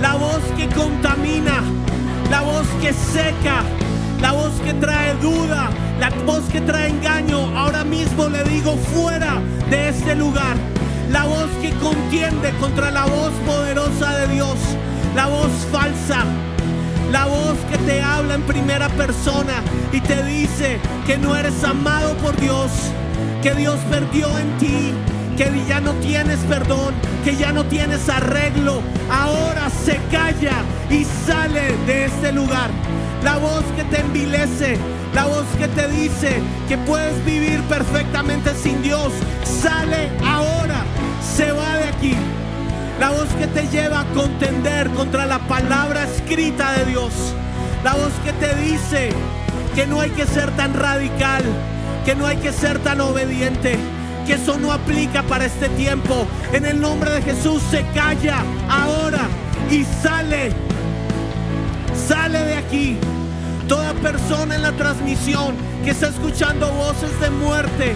La 0.00 0.14
voz 0.16 0.42
que 0.56 0.68
contamina, 0.68 1.62
la 2.30 2.40
voz 2.40 2.66
que 2.80 2.92
seca, 2.92 3.62
la 4.20 4.32
voz 4.32 4.52
que 4.64 4.74
trae 4.74 5.14
duda, 5.14 5.70
la 6.00 6.10
voz 6.26 6.44
que 6.50 6.60
trae 6.60 6.88
engaño, 6.88 7.56
ahora 7.56 7.84
mismo 7.84 8.28
le 8.28 8.42
digo 8.44 8.76
fuera 8.76 9.40
de 9.70 9.88
este 9.88 10.14
lugar. 10.14 10.56
La 11.10 11.24
voz 11.24 11.48
que 11.62 11.70
contiende 11.74 12.50
contra 12.60 12.90
la 12.90 13.06
voz 13.06 13.32
poderosa 13.46 14.18
de 14.18 14.34
Dios, 14.34 14.56
la 15.14 15.26
voz 15.26 15.50
falsa, 15.72 16.24
la 17.10 17.24
voz 17.24 17.56
que 17.70 17.78
te 17.78 18.02
habla 18.02 18.34
en 18.34 18.42
primera 18.42 18.88
persona 18.90 19.54
y 19.92 20.00
te 20.00 20.22
dice 20.24 20.78
que 21.06 21.16
no 21.16 21.34
eres 21.34 21.64
amado 21.64 22.14
por 22.18 22.38
Dios, 22.38 22.70
que 23.42 23.54
Dios 23.54 23.78
perdió 23.90 24.26
en 24.38 24.58
ti, 24.58 24.92
que 25.38 25.50
ya 25.66 25.80
no 25.80 25.92
tienes 25.94 26.38
perdón, 26.40 26.92
que 27.24 27.36
ya 27.36 27.52
no 27.52 27.64
tienes 27.64 28.08
arreglo. 28.08 28.82
Ahora 29.10 29.70
se 29.70 29.98
calla 30.10 30.56
y 30.90 31.04
sale 31.04 31.74
de 31.86 32.04
este 32.04 32.32
lugar. 32.32 32.70
La 33.22 33.36
voz 33.36 33.64
que 33.76 33.84
te 33.84 34.00
envilece, 34.00 34.78
la 35.14 35.26
voz 35.26 35.44
que 35.58 35.66
te 35.68 35.88
dice 35.88 36.40
que 36.68 36.78
puedes 36.78 37.24
vivir 37.24 37.60
perfectamente 37.62 38.54
sin 38.54 38.80
Dios, 38.82 39.12
sale 39.44 40.10
ahora, 40.24 40.84
se 41.36 41.50
va 41.50 41.78
de 41.78 41.84
aquí. 41.84 42.14
La 43.00 43.10
voz 43.10 43.28
que 43.38 43.46
te 43.48 43.66
lleva 43.68 44.00
a 44.00 44.04
contender 44.06 44.88
contra 44.90 45.26
la 45.26 45.38
palabra 45.40 46.04
escrita 46.04 46.72
de 46.72 46.84
Dios. 46.86 47.12
La 47.84 47.94
voz 47.94 48.12
que 48.24 48.32
te 48.32 48.54
dice 48.56 49.10
que 49.74 49.86
no 49.86 50.00
hay 50.00 50.10
que 50.10 50.26
ser 50.26 50.50
tan 50.52 50.74
radical, 50.74 51.42
que 52.04 52.14
no 52.14 52.26
hay 52.26 52.36
que 52.36 52.52
ser 52.52 52.78
tan 52.80 53.00
obediente, 53.00 53.76
que 54.26 54.34
eso 54.34 54.58
no 54.58 54.72
aplica 54.72 55.22
para 55.22 55.46
este 55.46 55.68
tiempo. 55.70 56.26
En 56.52 56.66
el 56.66 56.80
nombre 56.80 57.10
de 57.10 57.22
Jesús 57.22 57.62
se 57.70 57.82
calla 57.94 58.42
ahora 58.68 59.28
y 59.70 59.84
sale. 60.02 60.67
Sale 62.08 62.42
de 62.42 62.56
aquí. 62.56 62.96
Toda 63.68 63.92
persona 63.92 64.54
en 64.54 64.62
la 64.62 64.72
transmisión 64.72 65.54
que 65.84 65.90
está 65.90 66.08
escuchando 66.08 66.72
voces 66.72 67.20
de 67.20 67.28
muerte, 67.28 67.94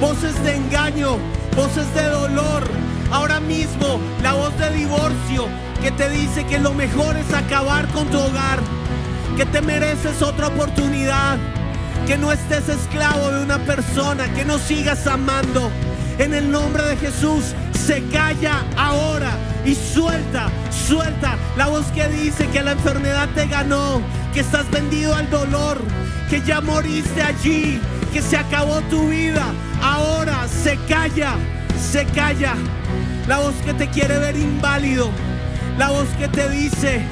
voces 0.00 0.40
de 0.44 0.54
engaño, 0.54 1.16
voces 1.56 1.92
de 1.92 2.04
dolor, 2.04 2.62
ahora 3.10 3.40
mismo 3.40 3.98
la 4.22 4.34
voz 4.34 4.56
de 4.58 4.70
divorcio 4.70 5.46
que 5.82 5.90
te 5.90 6.08
dice 6.08 6.46
que 6.46 6.60
lo 6.60 6.72
mejor 6.72 7.16
es 7.16 7.34
acabar 7.34 7.88
con 7.88 8.06
tu 8.06 8.20
hogar, 8.20 8.60
que 9.36 9.44
te 9.44 9.60
mereces 9.60 10.22
otra 10.22 10.46
oportunidad, 10.46 11.36
que 12.06 12.16
no 12.16 12.30
estés 12.30 12.68
esclavo 12.68 13.32
de 13.32 13.42
una 13.42 13.58
persona, 13.58 14.32
que 14.34 14.44
no 14.44 14.58
sigas 14.58 15.04
amando. 15.08 15.68
En 16.18 16.32
el 16.32 16.48
nombre 16.48 16.84
de 16.84 16.96
Jesús, 16.96 17.54
se 17.72 18.04
calla 18.04 18.62
ahora 18.76 19.32
y 19.68 19.74
suelta, 19.74 20.48
suelta 20.86 21.36
la 21.58 21.66
voz 21.66 21.84
que 21.88 22.08
dice 22.08 22.46
que 22.48 22.62
la 22.62 22.72
enfermedad 22.72 23.28
te 23.34 23.46
ganó, 23.46 24.00
que 24.32 24.40
estás 24.40 24.70
vendido 24.70 25.14
al 25.14 25.28
dolor, 25.28 25.78
que 26.30 26.40
ya 26.40 26.62
moriste 26.62 27.22
allí, 27.22 27.78
que 28.10 28.22
se 28.22 28.38
acabó 28.38 28.80
tu 28.88 29.08
vida. 29.08 29.44
Ahora 29.82 30.48
se 30.48 30.78
calla, 30.88 31.34
se 31.78 32.06
calla. 32.06 32.54
La 33.26 33.40
voz 33.40 33.54
que 33.56 33.74
te 33.74 33.88
quiere 33.88 34.18
ver 34.18 34.38
inválido, 34.38 35.10
la 35.76 35.90
voz 35.90 36.08
que 36.18 36.28
te 36.28 36.48
dice 36.48 37.02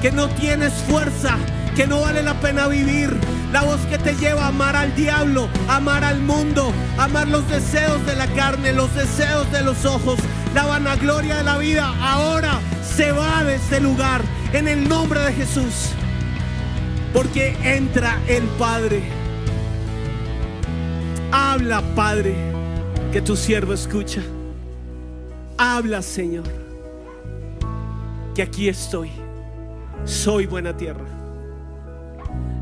que 0.00 0.10
no 0.12 0.28
tienes 0.30 0.72
fuerza, 0.88 1.36
que 1.76 1.86
no 1.86 2.00
vale 2.00 2.22
la 2.22 2.40
pena 2.40 2.68
vivir. 2.68 3.14
La 3.52 3.64
voz 3.64 3.80
que 3.82 3.98
te 3.98 4.14
lleva 4.14 4.44
a 4.44 4.48
amar 4.48 4.74
al 4.76 4.94
diablo, 4.94 5.46
amar 5.68 6.04
al 6.04 6.22
mundo, 6.22 6.72
amar 6.96 7.28
los 7.28 7.46
deseos 7.50 8.04
de 8.06 8.16
la 8.16 8.26
carne, 8.28 8.72
los 8.72 8.94
deseos 8.94 9.50
de 9.52 9.62
los 9.62 9.84
ojos, 9.84 10.18
la 10.54 10.64
vanagloria 10.64 11.36
de 11.36 11.44
la 11.44 11.58
vida. 11.58 11.94
Ahora 12.00 12.60
se 12.82 13.12
va 13.12 13.44
de 13.44 13.56
este 13.56 13.78
lugar 13.78 14.22
en 14.54 14.68
el 14.68 14.88
nombre 14.88 15.20
de 15.20 15.34
Jesús. 15.34 15.90
Porque 17.12 17.54
entra 17.62 18.18
el 18.26 18.44
Padre. 18.58 19.02
Habla, 21.30 21.82
Padre, 21.94 22.34
que 23.12 23.20
tu 23.20 23.36
siervo 23.36 23.74
escucha. 23.74 24.22
Habla, 25.58 26.00
Señor, 26.00 26.44
que 28.34 28.42
aquí 28.42 28.70
estoy. 28.70 29.10
Soy 30.06 30.46
buena 30.46 30.74
tierra. 30.74 31.11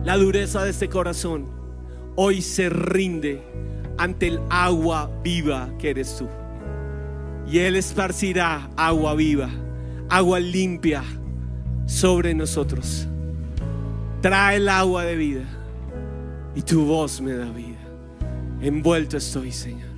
La 0.04 0.16
dureza 0.16 0.64
de 0.64 0.70
este 0.70 0.88
corazón 0.88 1.46
hoy 2.16 2.42
se 2.42 2.68
rinde 2.70 3.42
ante 3.98 4.28
el 4.28 4.40
agua 4.48 5.10
viva 5.22 5.70
que 5.78 5.90
eres 5.90 6.16
tú. 6.16 6.26
Y 7.50 7.58
Él 7.58 7.76
esparcirá 7.76 8.70
agua 8.76 9.14
viva, 9.14 9.50
agua 10.08 10.40
limpia 10.40 11.02
sobre 11.86 12.34
nosotros. 12.34 13.06
Trae 14.22 14.56
el 14.56 14.68
agua 14.68 15.04
de 15.04 15.16
vida 15.16 15.44
y 16.54 16.62
tu 16.62 16.84
voz 16.84 17.20
me 17.20 17.32
da 17.32 17.50
vida. 17.50 17.78
Envuelto 18.62 19.16
estoy, 19.16 19.52
Señor. 19.52 19.90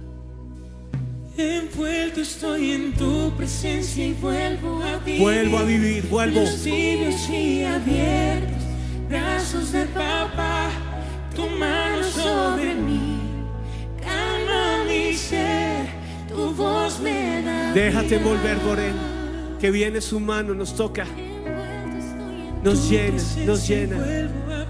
Envuelto 1.37 2.21
estoy 2.21 2.73
en 2.73 2.93
tu 2.93 3.33
presencia 3.37 4.07
y 4.07 4.13
vuelvo 4.15 4.83
a 4.83 4.99
vivir. 4.99 5.21
Vuelvo 5.21 5.59
a 5.59 5.65
vivir, 5.65 6.07
vuelvo. 6.09 6.41
Los 6.41 6.63
tibios 6.63 7.29
y 7.31 7.65
abiertos, 7.65 8.62
brazos 9.13 9.73
de 9.73 9.85
papá, 9.87 10.71
tu 11.37 11.47
mano 11.47 12.03
sobre 12.05 12.75
mí. 12.75 13.19
Calma 14.01 14.85
mi 14.89 15.13
ser, 15.13 15.87
tu 16.29 16.55
voz 16.55 16.99
me 17.01 17.43
da. 17.43 17.73
Déjate 17.75 18.07
vida. 18.07 18.17
envolver 18.17 18.59
por 18.59 18.79
Él. 18.79 18.95
Que 19.61 19.71
viene 19.71 20.01
su 20.01 20.19
mano, 20.19 20.55
nos 20.55 20.75
toca, 20.75 21.05
nos 22.65 22.89
llena, 22.91 23.23
nos 23.47 23.69
llena. 23.69 23.97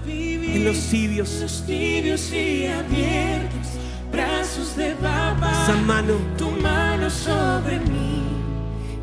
En 0.05 0.65
los 0.65 0.77
tibios, 0.91 1.39
Los 1.41 1.65
tibios 1.65 2.31
y 2.31 2.67
abiertos, 2.67 3.67
brazos 4.11 4.75
de 4.75 4.91
papá. 4.95 5.51
esa 5.63 5.75
mano. 5.77 6.13
Tu 6.37 6.49
mano 6.51 7.09
sobre 7.09 7.79
mí, 7.79 8.21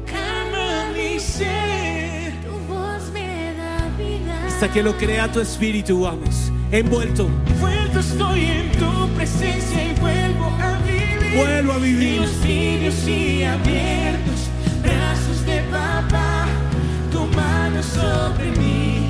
calma 0.07 0.93
mi 0.95 1.19
ser. 1.19 1.80
Hasta 4.61 4.75
que 4.75 4.83
lo 4.83 4.95
crea 4.95 5.33
tu 5.33 5.41
espíritu, 5.41 6.03
vamos. 6.03 6.53
Envuelto, 6.71 7.31
Vuelto 7.59 7.99
estoy 7.99 8.45
en 8.45 8.71
tu 8.73 9.09
presencia 9.17 9.91
y 9.91 9.99
vuelvo 9.99 10.55
a 10.61 10.79
vivir. 10.85 11.35
vuelvo 11.35 11.73
a 11.73 11.79
vivir. 11.79 12.21
Los 12.21 13.09
y 13.09 13.43
abiertos, 13.43 14.51
brazos 14.83 15.47
de 15.47 15.63
papá, 15.71 16.45
tu 17.11 17.25
mano 17.35 17.83
sobre 17.83 18.51
mí, 18.59 19.09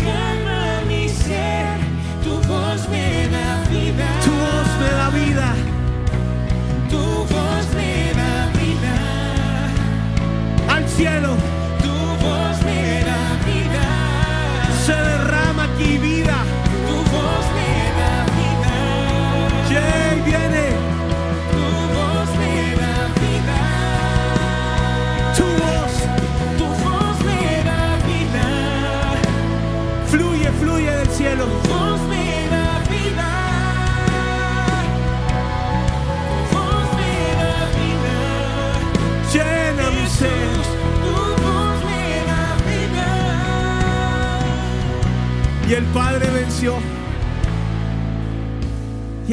calma 0.00 0.80
mi 0.88 1.08
ser. 1.08 1.78
Tu 2.24 2.34
voz 2.48 2.88
me 2.88 3.28
da 3.28 3.62
vida. 3.70 4.08
Tu 4.24 4.32
voz 4.32 4.68
me 4.80 4.90
da 4.98 5.10
vida. 5.10 5.54
Tu 6.90 6.96
voz 6.98 7.66
me 7.76 8.12
da 8.20 8.50
vida. 8.58 8.94
Al 10.74 10.88
cielo 10.88 11.61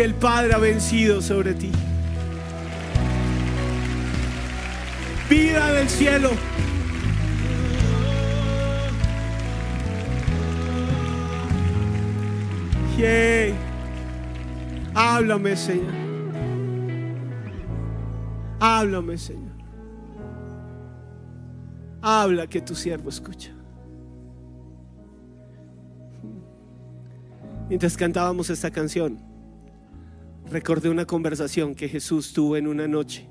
El 0.10 0.15
Padre 0.15 0.56
ha 0.56 0.58
vencido 0.58 1.22
sobre 1.22 1.54
ti. 1.54 1.72
Vida 5.30 5.72
del 5.72 5.88
cielo. 5.88 6.32
Yay. 12.98 13.54
Háblame, 14.95 15.56
Señor. 15.56 15.93
Háblame, 18.60 19.15
Señor. 19.15 19.54
Habla 22.02 22.48
que 22.48 22.62
tu 22.62 22.74
siervo 22.74 23.10
escucha. 23.10 23.52
Mientras 27.69 27.95
cantábamos 27.95 28.50
esta 28.50 28.72
canción, 28.72 29.29
recordé 30.50 30.90
una 30.90 31.06
conversación 31.06 31.76
que 31.76 31.88
Jesús 31.88 32.34
tuvo 32.34 32.58
en 32.58 32.68
una 32.68 32.88
noche. 32.88 33.28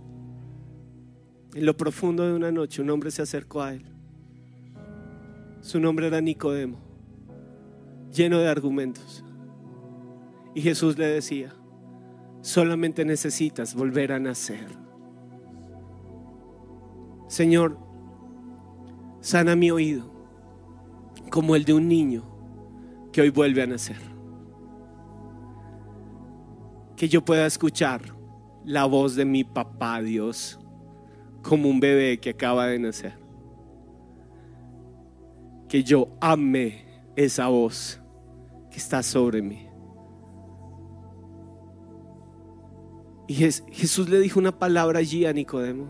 En 1.55 1.67
lo 1.67 1.77
profundo 1.77 2.27
de 2.27 2.35
una 2.35 2.53
noche, 2.53 2.83
un 2.83 2.91
hombre 2.91 3.11
se 3.11 3.23
acercó 3.23 3.63
a 3.63 3.75
él. 3.75 3.85
Su 5.61 5.81
nombre 5.81 6.07
era 6.07 6.21
Nicodemo, 6.21 6.79
lleno 8.13 8.39
de 8.39 8.49
argumentos. 8.49 9.25
Y 10.55 10.63
Jesús 10.63 10.99
le 10.99 11.07
decía, 11.07 11.55
solamente 12.43 13.05
necesitas 13.05 13.75
volver 13.75 14.13
a 14.13 14.19
nacer. 14.19 14.69
Señor, 17.27 17.79
sana 19.21 19.57
mi 19.57 19.71
oído 19.71 20.11
como 21.31 21.57
el 21.57 21.65
de 21.65 21.75
un 21.75 21.89
niño 21.89 22.25
que 23.13 23.21
hoy 23.21 23.31
vuelve 23.31 23.63
a 23.63 23.67
nacer. 23.67 24.18
Que 26.99 27.09
yo 27.09 27.25
pueda 27.25 27.47
escuchar 27.47 28.03
la 28.65 28.85
voz 28.85 29.15
de 29.15 29.25
mi 29.25 29.45
papá 29.45 30.03
Dios 30.03 30.59
como 31.43 31.69
un 31.69 31.79
bebé 31.79 32.19
que 32.19 32.31
acaba 32.31 32.67
de 32.67 32.81
nacer. 32.81 33.17
Que 35.69 35.85
yo 35.85 36.09
ame 36.21 36.85
esa 37.15 37.47
voz 37.47 38.01
que 38.69 38.79
está 38.79 39.05
sobre 39.05 39.41
mí. 39.43 39.69
Y 43.29 43.35
Jes- 43.35 43.65
Jesús 43.71 44.09
le 44.09 44.19
dijo 44.19 44.41
una 44.41 44.59
palabra 44.59 44.99
allí 44.99 45.25
a 45.25 45.33
Nicodemo 45.33 45.87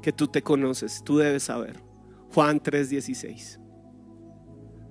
que 0.00 0.10
tú 0.10 0.26
te 0.26 0.40
conoces, 0.40 1.02
tú 1.04 1.18
debes 1.18 1.42
saber. 1.42 1.82
Juan 2.32 2.60
3:16. 2.60 3.60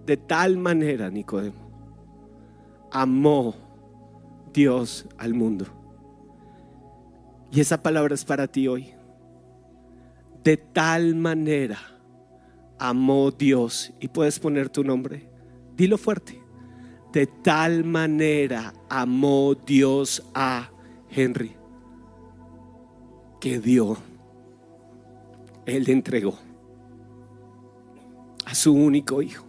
De 0.05 0.15
tal 0.15 0.57
manera, 0.57 1.09
Nicodemo, 1.09 1.71
amó 2.91 3.55
Dios 4.53 5.07
al 5.17 5.33
mundo. 5.33 5.65
Y 7.51 7.59
esa 7.59 7.81
palabra 7.81 8.15
es 8.15 8.25
para 8.25 8.47
ti 8.47 8.67
hoy. 8.67 8.93
De 10.43 10.57
tal 10.57 11.15
manera 11.15 11.79
amó 12.77 13.31
Dios. 13.31 13.91
Y 13.99 14.07
puedes 14.07 14.39
poner 14.39 14.69
tu 14.69 14.83
nombre. 14.83 15.29
Dilo 15.75 15.97
fuerte. 15.97 16.41
De 17.11 17.25
tal 17.25 17.83
manera 17.83 18.73
amó 18.89 19.55
Dios 19.55 20.23
a 20.33 20.69
Henry 21.09 21.59
que 23.39 23.59
dio, 23.59 23.97
Él 25.65 25.89
entregó 25.89 26.37
a 28.45 28.53
su 28.53 28.73
único 28.73 29.21
hijo 29.21 29.45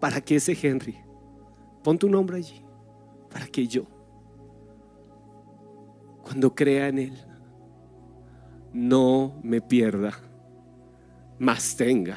para 0.00 0.20
que 0.20 0.36
ese 0.36 0.56
Henry, 0.60 0.96
pon 1.82 1.98
tu 1.98 2.08
nombre 2.08 2.38
allí, 2.38 2.60
para 3.36 3.48
que 3.48 3.68
yo, 3.68 3.82
cuando 6.22 6.54
crea 6.54 6.88
en 6.88 6.98
Él, 6.98 7.24
no 8.72 9.38
me 9.42 9.60
pierda, 9.60 10.18
mas 11.38 11.76
tenga 11.76 12.16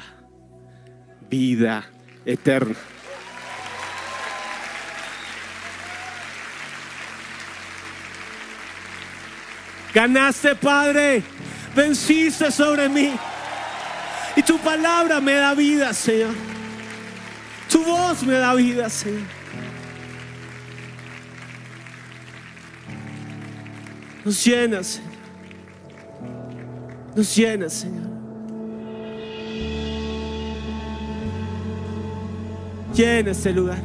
vida 1.28 1.84
eterna. 2.24 2.74
Ganaste, 9.92 10.54
Padre. 10.54 11.22
Venciste 11.76 12.50
sobre 12.50 12.88
mí. 12.88 13.12
Y 14.36 14.42
tu 14.42 14.58
palabra 14.58 15.20
me 15.20 15.34
da 15.34 15.52
vida, 15.52 15.92
Señor. 15.92 16.34
Tu 17.68 17.84
voz 17.84 18.22
me 18.22 18.38
da 18.38 18.54
vida, 18.54 18.88
Señor. 18.88 19.39
Nos 24.24 24.44
llenas, 24.44 24.86
Señor. 24.86 25.12
Nos 27.16 27.36
llenas, 27.36 27.72
Señor. 27.72 28.10
Llena 32.94 33.30
este 33.30 33.52
lugar. 33.52 33.82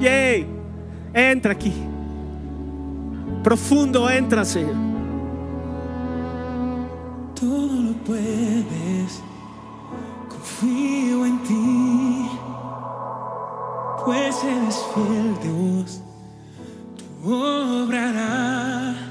Yay. 0.00 0.46
Entra 1.12 1.52
aquí. 1.52 1.72
Profundo 3.42 4.10
entra, 4.10 4.44
Señor. 4.44 4.88
Todo 7.38 7.72
lo 7.82 7.92
puedes, 8.04 9.22
confío 10.28 11.24
en 11.24 11.38
ti, 11.44 12.28
pues 14.04 14.42
eres 14.42 14.76
fiel 14.92 15.36
Dios, 15.40 16.02
tú 16.96 17.32
obrarás, 17.32 19.07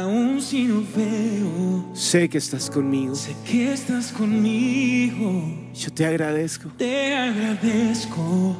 aún 0.00 0.40
si 0.40 0.64
no 0.64 0.82
veo, 0.96 1.84
Sé 1.94 2.28
que 2.28 2.38
estás 2.38 2.70
conmigo. 2.70 3.14
sé 3.14 3.34
que 3.46 3.72
estás 3.72 4.12
conmigo, 4.12 5.44
Yo 5.74 5.90
te 5.92 6.06
agradezco. 6.06 6.70
te 6.78 7.14
agradezco 7.16 8.56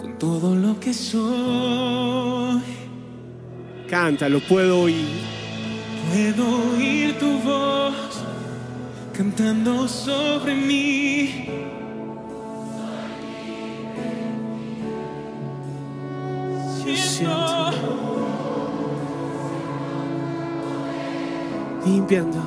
con 0.00 0.18
todo 0.18 0.54
lo 0.54 0.78
que 0.80 0.92
soy. 0.94 2.62
Canta, 3.88 4.28
lo 4.28 4.40
puedo 4.40 4.80
oír. 4.82 5.06
Puedo 6.10 6.44
oír 6.76 7.18
tu 7.18 7.38
voz 7.40 7.94
cantando 9.16 9.86
sobre 9.88 10.54
mí. 10.54 11.46
Siento 16.84 17.70
Limpiando. 21.86 22.38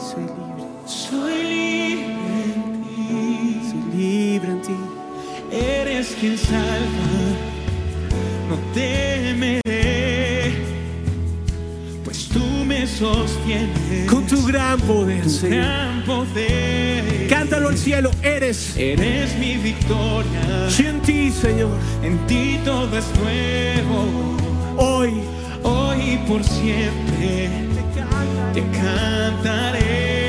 Soy 0.00 0.22
libre. 0.22 0.64
soy 0.86 1.42
libre 1.44 2.52
en 2.54 2.82
ti. 2.82 3.70
Soy 3.70 3.82
libre 3.96 4.50
en 4.50 4.62
ti. 4.62 4.76
Eres 5.52 6.16
quien 6.20 6.38
salva, 6.38 7.08
no 8.48 8.56
temeré, 8.72 10.52
pues 12.04 12.28
tú 12.28 12.44
me 12.64 12.86
sostienes 12.86 14.08
Con 14.08 14.24
tu 14.26 14.46
gran 14.46 14.78
poder, 14.80 15.22
tu 15.24 15.28
Señor. 15.30 15.58
gran 15.64 16.04
poder. 16.04 17.26
Cántalo 17.28 17.68
al 17.68 17.76
cielo. 17.78 18.10
Eres. 18.22 18.76
Eres 18.76 19.36
mi 19.38 19.56
victoria. 19.56 20.70
Sí 20.70 20.86
en 20.86 21.00
ti, 21.00 21.30
Señor. 21.30 21.70
En 22.02 22.16
ti 22.26 22.58
todo 22.64 22.96
es 22.96 23.06
nuevo, 23.20 24.36
Hoy 24.78 25.10
hoy 25.10 25.22
y 26.12 26.16
por 26.28 26.42
siempre 26.42 27.50
te 28.54 28.62
cantaré. 28.70 30.19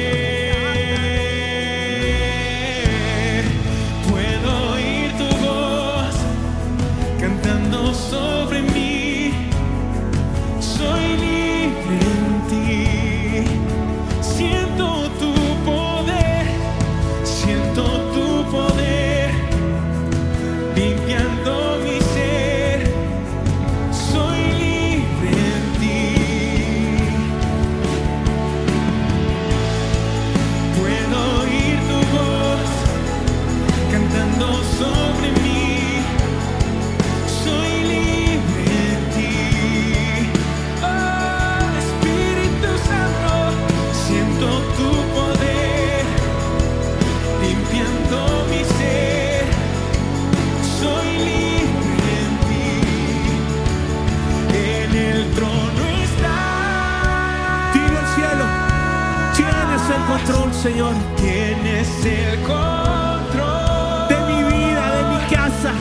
Señor. 60.62 60.94
Tienes 61.18 62.06
el 62.06 62.40
control 62.42 64.08
de 64.10 64.18
mi 64.28 64.44
vida, 64.44 64.92
de 64.96 65.04
mi 65.10 65.36
casa. 65.36 65.74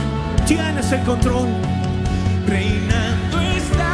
Tienes 0.45 0.91
el 0.91 1.01
control. 1.01 1.47
Reinando 2.47 3.39
está. 3.39 3.93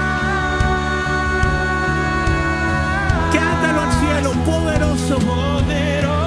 Quédatelo 3.31 3.81
al 3.81 3.91
cielo, 3.99 4.31
poderoso, 4.45 5.19
poderoso. 5.19 6.26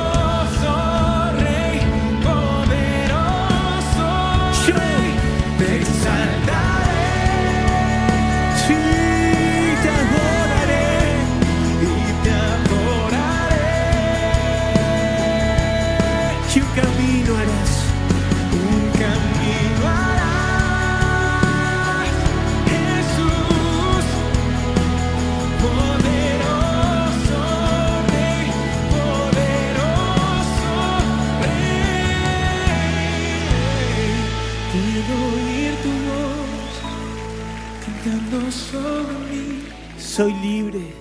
Soy 40.21 40.35
libre. 40.35 41.00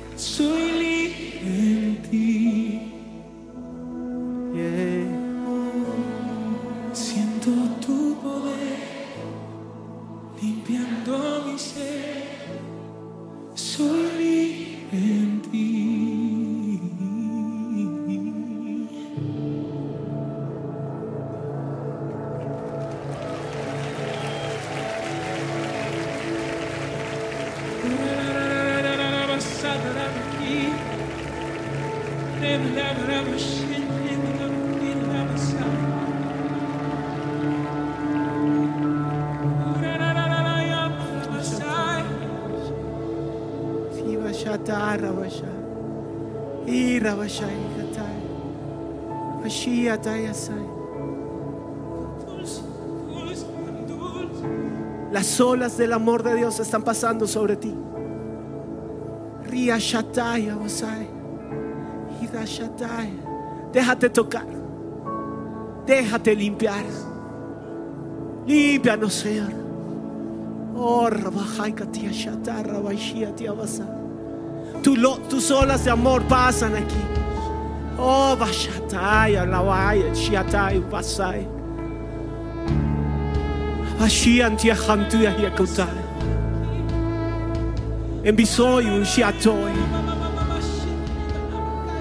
Las 55.12 55.40
olas 55.42 55.78
del 55.78 55.94
amor 55.94 56.24
de 56.24 56.36
Dios 56.36 56.60
están 56.60 56.84
pasando 56.84 57.28
sobre 57.28 57.56
ti. 57.56 57.74
Ria 59.50 59.78
Shataya 59.80 60.56
Wasai. 60.56 61.08
Ira 62.22 62.46
Shataya. 62.46 63.10
Déjate 63.74 64.10
tocar. 64.10 64.46
Déjate 65.86 66.36
limpiar. 66.36 66.86
Límpianos, 68.46 69.14
Señor. 69.14 69.52
Oh, 70.76 71.10
Rabajai 71.10 71.74
Katia 71.74 72.12
Shatai, 72.12 72.64
Rabashia 72.64 73.36
Tia 73.36 73.52
Wasai. 73.54 73.88
Tu 74.84 74.96
lo- 74.96 75.18
Tus 75.28 75.50
olas 75.52 75.84
de 75.84 75.92
amor 75.92 76.22
pasan 76.24 76.76
aquí. 76.76 77.02
Oh, 78.02 78.38
Vashataya, 78.40 79.46
Lawaya, 79.46 80.16
Shiatai, 80.16 80.80
Wasai. 80.90 81.46
Ashian 84.00 84.58
tia 84.58 84.74
hantuya 84.74 85.36
yakutai. 85.36 86.10
Embisoy 88.24 89.04
shiatoi. 89.04 89.76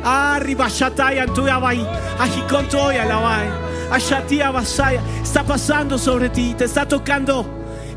Arriba 0.05 0.71
shataya 0.71 1.27
antuya 1.27 1.61
vai. 1.61 1.79
Ajikontoya 2.19 3.05
la 3.05 3.19
vai. 3.21 3.49
Ashatia 3.91 4.53
vasaya. 4.53 5.03
Está 5.23 5.43
pasando 5.43 5.99
sobre 5.99 6.29
ti, 6.29 6.55
te 6.55 6.67
está 6.67 6.87
tocando. 6.87 7.45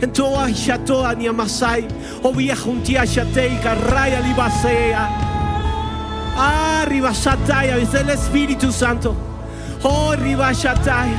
En 0.02 0.12
toda 0.12 0.52
shatoa 0.52 1.16
ni 1.16 1.28
amasai. 1.28 1.88
O 2.24 2.34
vieja 2.34 2.68
un 2.68 2.82
tia 2.82 3.06
shatei 3.06 3.60
carraya 3.62 4.20
libasea. 4.20 5.41
Arriba 6.44 7.12
shataya, 7.14 7.78
es 7.78 7.94
el 7.94 8.10
Espíritu 8.10 8.72
Santo. 8.72 9.16
Oh, 9.84 10.12
arriba 10.12 10.52
shataya. 10.54 11.16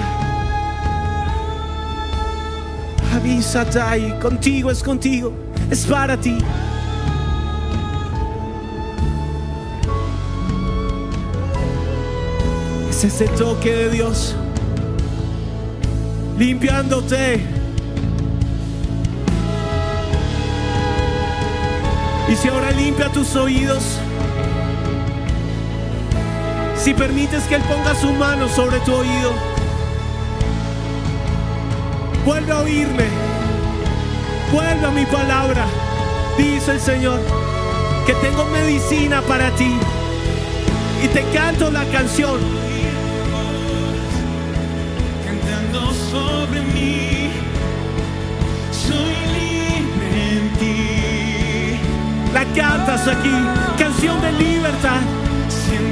Avísate, 3.14 4.18
contigo 4.20 4.70
es 4.72 4.82
contigo, 4.82 5.32
es 5.70 5.86
para 5.86 6.16
ti. 6.16 6.38
Es 12.90 13.04
ese 13.04 13.28
toque 13.28 13.72
de 13.72 13.90
Dios 13.90 14.34
limpiándote. 16.36 17.40
Y 22.28 22.34
si 22.34 22.48
ahora 22.48 22.72
limpia 22.72 23.08
tus 23.12 23.36
oídos, 23.36 24.00
si 26.82 26.94
permites 26.94 27.44
que 27.44 27.54
Él 27.54 27.62
ponga 27.62 27.94
su 27.94 28.12
mano 28.12 28.48
sobre 28.48 28.80
tu 28.80 28.92
oído, 28.92 29.32
vuelve 32.24 32.50
a 32.50 32.58
oírme, 32.58 33.04
vuelve 34.52 34.86
a 34.86 34.90
mi 34.90 35.06
palabra, 35.06 35.64
dice 36.36 36.72
el 36.72 36.80
Señor, 36.80 37.20
que 38.04 38.14
tengo 38.14 38.46
medicina 38.46 39.22
para 39.22 39.50
ti. 39.52 39.76
Y 41.04 41.08
te 41.08 41.22
canto 41.32 41.70
la 41.70 41.84
canción, 41.86 42.40
cantando 45.24 45.92
sobre 46.10 46.62
mí. 46.62 47.30
Soy 48.72 49.14
libre 49.36 50.32
en 50.32 50.52
ti. 50.58 51.80
la 52.34 52.44
cantas 52.56 53.06
aquí, 53.06 53.30
canción 53.78 54.20
de 54.20 54.32
libertad. 54.32 55.21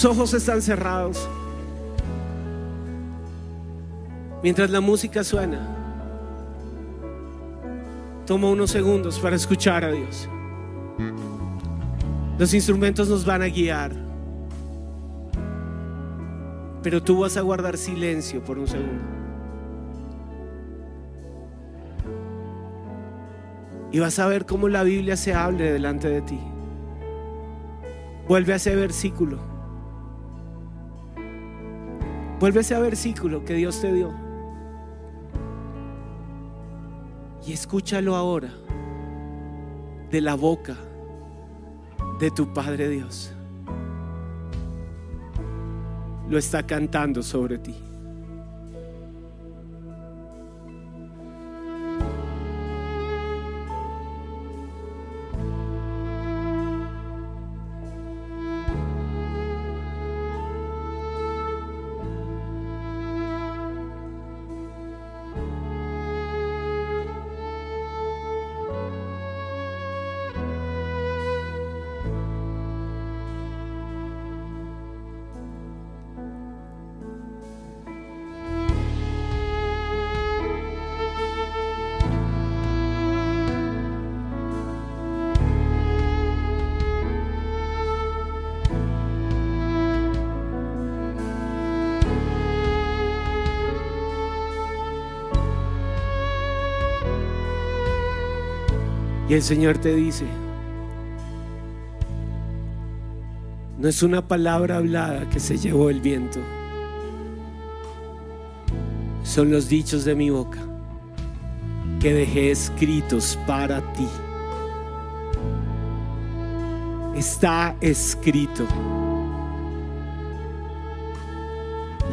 Tus 0.00 0.12
ojos 0.12 0.32
están 0.32 0.62
cerrados. 0.62 1.28
Mientras 4.42 4.70
la 4.70 4.80
música 4.80 5.22
suena, 5.22 5.60
toma 8.24 8.48
unos 8.48 8.70
segundos 8.70 9.18
para 9.18 9.36
escuchar 9.36 9.84
a 9.84 9.92
Dios. 9.92 10.26
Los 12.38 12.54
instrumentos 12.54 13.10
nos 13.10 13.26
van 13.26 13.42
a 13.42 13.48
guiar, 13.48 13.92
pero 16.82 17.02
tú 17.02 17.18
vas 17.18 17.36
a 17.36 17.42
guardar 17.42 17.76
silencio 17.76 18.42
por 18.42 18.58
un 18.58 18.68
segundo. 18.68 19.02
Y 23.92 23.98
vas 23.98 24.18
a 24.18 24.26
ver 24.28 24.46
cómo 24.46 24.66
la 24.70 24.82
Biblia 24.82 25.18
se 25.18 25.34
hable 25.34 25.70
delante 25.70 26.08
de 26.08 26.22
ti. 26.22 26.40
Vuelve 28.26 28.54
a 28.54 28.56
ese 28.56 28.74
versículo. 28.74 29.49
Vuelve 32.40 32.60
ese 32.60 32.80
versículo 32.80 33.44
que 33.44 33.52
Dios 33.52 33.82
te 33.82 33.92
dio. 33.92 34.14
Y 37.46 37.52
escúchalo 37.52 38.16
ahora 38.16 38.48
de 40.10 40.20
la 40.22 40.36
boca 40.36 40.74
de 42.18 42.30
tu 42.30 42.50
Padre 42.54 42.88
Dios. 42.88 43.34
Lo 46.30 46.38
está 46.38 46.66
cantando 46.66 47.22
sobre 47.22 47.58
ti. 47.58 47.89
Y 99.30 99.34
el 99.34 99.44
Señor 99.44 99.78
te 99.78 99.94
dice, 99.94 100.24
no 103.78 103.86
es 103.86 104.02
una 104.02 104.26
palabra 104.26 104.78
hablada 104.78 105.30
que 105.30 105.38
se 105.38 105.56
llevó 105.56 105.88
el 105.88 106.00
viento, 106.00 106.40
son 109.22 109.52
los 109.52 109.68
dichos 109.68 110.04
de 110.04 110.16
mi 110.16 110.30
boca 110.30 110.58
que 112.00 112.12
dejé 112.12 112.50
escritos 112.50 113.38
para 113.46 113.80
ti. 113.92 114.08
Está 117.14 117.76
escrito. 117.80 118.66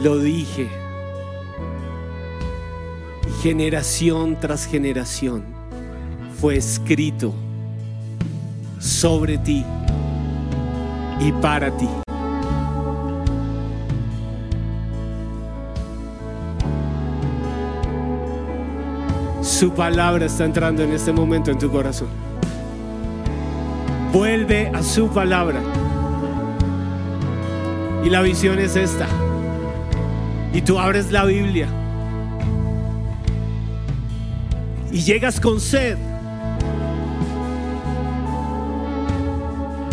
Lo 0.03 0.20
dije. 0.20 0.70
Generación 3.41 4.38
tras 4.39 4.68
generación 4.68 5.56
fue 6.39 6.55
escrito 6.55 7.33
sobre 8.79 9.39
ti 9.39 9.65
y 11.19 11.31
para 11.31 11.71
ti. 11.75 11.89
Su 19.41 19.71
palabra 19.71 20.25
está 20.25 20.45
entrando 20.45 20.83
en 20.83 20.93
este 20.93 21.11
momento 21.11 21.49
en 21.49 21.57
tu 21.57 21.71
corazón. 21.71 22.09
Vuelve 24.13 24.67
a 24.67 24.83
su 24.83 25.07
palabra. 25.09 25.59
Y 28.03 28.09
la 28.09 28.21
visión 28.21 28.59
es 28.59 28.75
esta. 28.75 29.07
Y 30.53 30.61
tú 30.61 30.77
abres 30.77 31.11
la 31.11 31.25
Biblia. 31.25 31.67
Y 34.91 35.01
llegas 35.01 35.39
con 35.39 35.59
sed. 35.59 35.97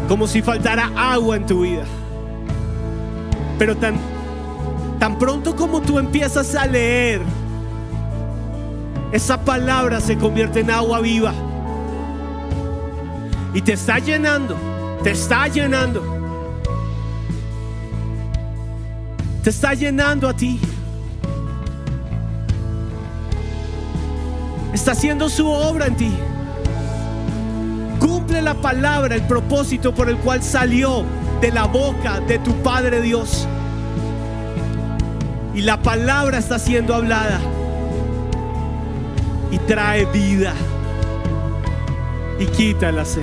Como 0.08 0.26
si 0.26 0.42
faltara 0.42 0.90
agua 0.96 1.36
en 1.36 1.46
tu 1.46 1.62
vida. 1.62 1.84
Pero 3.58 3.76
tan, 3.76 3.96
tan 4.98 5.18
pronto 5.18 5.54
como 5.56 5.80
tú 5.80 5.98
empiezas 5.98 6.54
a 6.54 6.66
leer, 6.66 7.22
esa 9.12 9.40
palabra 9.40 10.00
se 10.00 10.18
convierte 10.18 10.60
en 10.60 10.70
agua 10.70 11.00
viva. 11.00 11.32
Y 13.54 13.62
te 13.62 13.74
está 13.74 13.98
llenando, 14.00 14.56
te 15.02 15.12
está 15.12 15.46
llenando. 15.46 16.02
Te 19.44 19.50
está 19.50 19.74
llenando 19.74 20.28
a 20.28 20.34
ti. 20.34 20.58
Está 24.72 24.92
haciendo 24.92 25.28
su 25.28 25.46
obra 25.46 25.86
en 25.86 25.96
ti. 25.96 26.10
La 28.30 28.54
palabra, 28.54 29.14
el 29.14 29.22
propósito 29.22 29.94
por 29.94 30.08
el 30.10 30.16
cual 30.18 30.42
salió 30.42 31.04
de 31.40 31.50
la 31.50 31.64
boca 31.64 32.20
de 32.20 32.38
tu 32.38 32.52
Padre 32.62 33.00
Dios. 33.00 33.46
Y 35.54 35.62
la 35.62 35.80
palabra 35.80 36.38
está 36.38 36.58
siendo 36.58 36.94
hablada 36.94 37.40
y 39.50 39.58
trae 39.58 40.04
vida 40.06 40.52
y 42.38 42.46
quita 42.46 42.90
la 42.92 43.04
sed. 43.04 43.22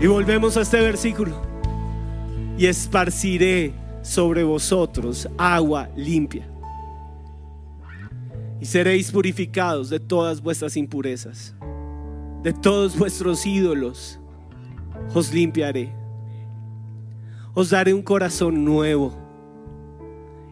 Y 0.00 0.06
volvemos 0.06 0.56
a 0.56 0.60
este 0.60 0.80
versículo. 0.80 1.40
Y 2.58 2.66
esparciré 2.66 3.72
sobre 4.02 4.42
vosotros 4.42 5.28
agua 5.38 5.88
limpia. 5.96 6.46
Y 8.60 8.66
seréis 8.66 9.10
purificados 9.10 9.90
de 9.90 9.98
todas 9.98 10.40
vuestras 10.40 10.76
impurezas, 10.76 11.54
de 12.42 12.52
todos 12.52 12.96
vuestros 12.96 13.46
ídolos. 13.46 14.18
Os 15.14 15.32
limpiaré. 15.32 15.92
Os 17.54 17.70
daré 17.70 17.92
un 17.92 18.02
corazón 18.02 18.64
nuevo 18.64 19.12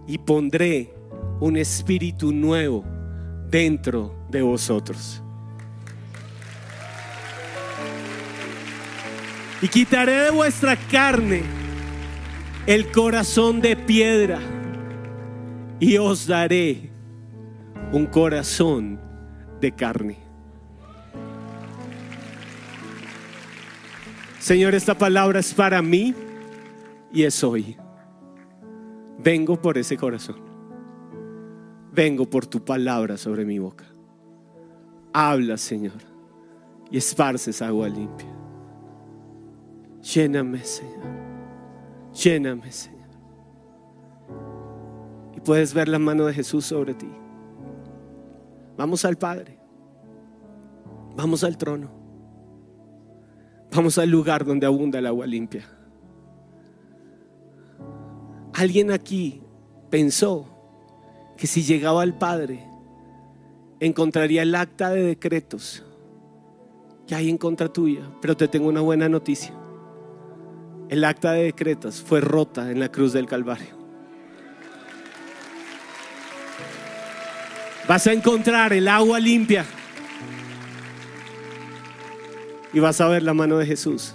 y 0.07 0.19
pondré 0.19 0.95
un 1.41 1.57
espíritu 1.57 2.33
nuevo 2.33 2.85
dentro 3.49 4.15
de 4.29 4.43
vosotros. 4.43 5.23
Y 9.63 9.69
quitaré 9.69 10.13
de 10.13 10.31
vuestra 10.31 10.77
carne 10.77 11.43
el 12.67 12.91
corazón 12.93 13.61
de 13.61 13.77
piedra 13.77 14.39
y 15.79 15.97
os 15.97 16.27
daré 16.27 16.91
un 17.93 18.07
corazón 18.07 19.01
de 19.61 19.73
carne. 19.73 20.30
Señor, 24.41 24.75
esta 24.75 24.97
palabra 24.97 25.39
es 25.39 25.53
para 25.53 25.83
mí 25.83 26.15
y 27.13 27.25
es 27.25 27.45
hoy. 27.45 27.77
Vengo 29.19 29.61
por 29.61 29.77
ese 29.77 29.99
corazón. 29.99 30.41
Vengo 31.93 32.25
por 32.25 32.47
tu 32.47 32.65
palabra 32.65 33.19
sobre 33.19 33.45
mi 33.45 33.59
boca. 33.59 33.85
Habla, 35.13 35.59
Señor, 35.59 36.01
y 36.91 36.97
esparces 36.97 37.61
agua 37.61 37.87
limpia. 37.91 38.31
Lléname, 40.01 40.65
Señor. 40.65 41.05
Lléname, 42.15 42.73
Señor. 42.73 43.11
Y 45.37 45.41
puedes 45.41 45.75
ver 45.75 45.89
la 45.89 45.99
mano 45.99 46.25
de 46.25 46.33
Jesús 46.33 46.65
sobre 46.65 46.95
ti. 46.95 47.13
Vamos 48.79 49.05
al 49.05 49.19
Padre. 49.19 49.59
Vamos 51.15 51.45
al 51.45 51.59
trono. 51.59 52.00
Vamos 53.73 53.99
al 53.99 54.11
lugar 54.11 54.45
donde 54.45 54.67
abunda 54.67 54.99
el 54.99 55.07
agua 55.07 55.27
limpia. 55.27 55.65
Alguien 58.53 58.91
aquí 58.91 59.41
pensó 59.91 60.47
que 61.37 61.47
si 61.47 61.63
llegaba 61.63 62.03
al 62.03 62.19
Padre 62.19 62.65
encontraría 63.79 64.43
el 64.43 64.55
acta 64.55 64.91
de 64.91 65.03
decretos 65.03 65.85
que 67.07 67.15
hay 67.15 67.31
en 67.31 67.39
contra 67.39 67.73
tuya, 67.73 68.03
pero 68.21 68.37
te 68.37 68.49
tengo 68.49 68.69
una 68.69 68.81
buena 68.81 69.09
noticia. 69.09 69.53
El 70.89 71.05
acta 71.05 71.33
de 71.33 71.45
decretos 71.45 72.03
fue 72.03 72.21
rota 72.21 72.71
en 72.71 72.81
la 72.81 72.91
cruz 72.91 73.13
del 73.13 73.27
Calvario. 73.27 73.79
Vas 77.89 78.07
a 78.07 78.13
encontrar 78.13 78.73
el 78.73 78.87
agua 78.87 79.19
limpia 79.19 79.65
y 82.73 82.81
vas 82.81 83.01
a 83.01 83.09
ver 83.09 83.23
la 83.23 83.35
mano 83.35 83.59
de 83.59 83.67
Jesús 83.67 84.15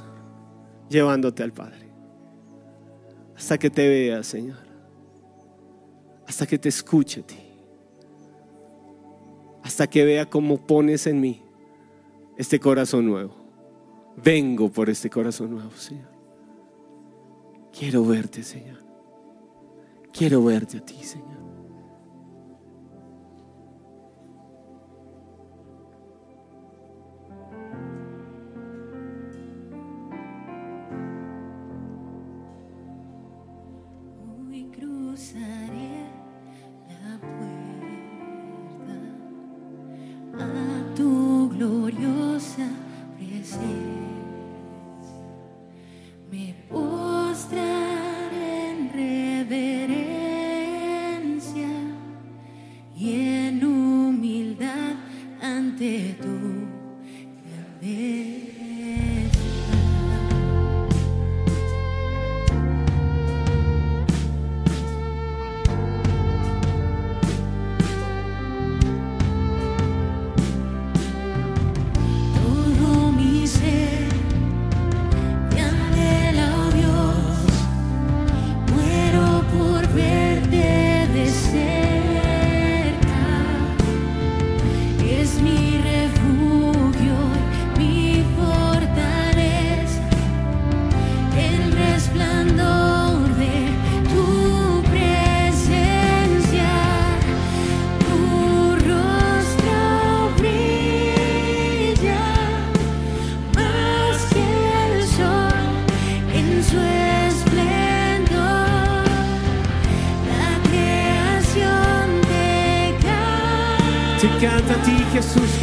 llevándote 0.89 1.43
al 1.43 1.51
Padre. 1.51 1.89
Hasta 3.36 3.58
que 3.58 3.70
te 3.70 3.88
vea, 3.88 4.24
Señor. 4.24 4.58
Hasta 6.28 6.45
que 6.45 6.58
te 6.58 6.70
escuche 6.70 7.22
a 7.22 7.28
ti. 7.28 7.39
Hasta 9.64 9.88
que 9.88 10.06
vea 10.06 10.30
cómo 10.30 10.66
pones 10.66 11.08
en 11.08 11.20
mí 11.20 11.41
este 12.38 12.60
corazón 12.60 13.06
nuevo. 13.06 13.36
Vengo 14.24 14.72
por 14.72 14.89
este 14.89 15.10
corazón 15.10 15.51
nuevo, 15.51 15.72
Señor. 15.72 16.10
Quiero 17.78 18.06
verte, 18.06 18.43
Señor. 18.43 18.78
Quiero 20.14 20.43
verte 20.43 20.78
a 20.78 20.86
ti, 20.86 21.03
Señor. 21.03 21.34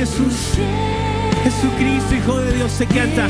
Jesús. 0.03 0.59
Jesucristo, 1.45 2.17
Hijo 2.17 2.41
de 2.41 2.53
Dios, 2.55 2.73
se 2.73 2.87
canta. 2.89 3.29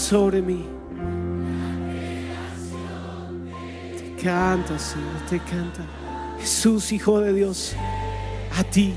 sobre 0.00 0.40
mí. 0.40 0.64
Te 3.98 4.22
canta, 4.22 4.78
Señor, 4.78 5.26
te 5.28 5.38
canta. 5.38 5.84
Jesús, 6.38 6.90
Hijo 6.92 7.20
de 7.20 7.34
Dios, 7.34 7.74
a 8.56 8.64
ti. 8.64 8.94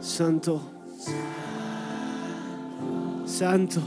Santo, 0.00 0.60
Santo. 3.26 3.80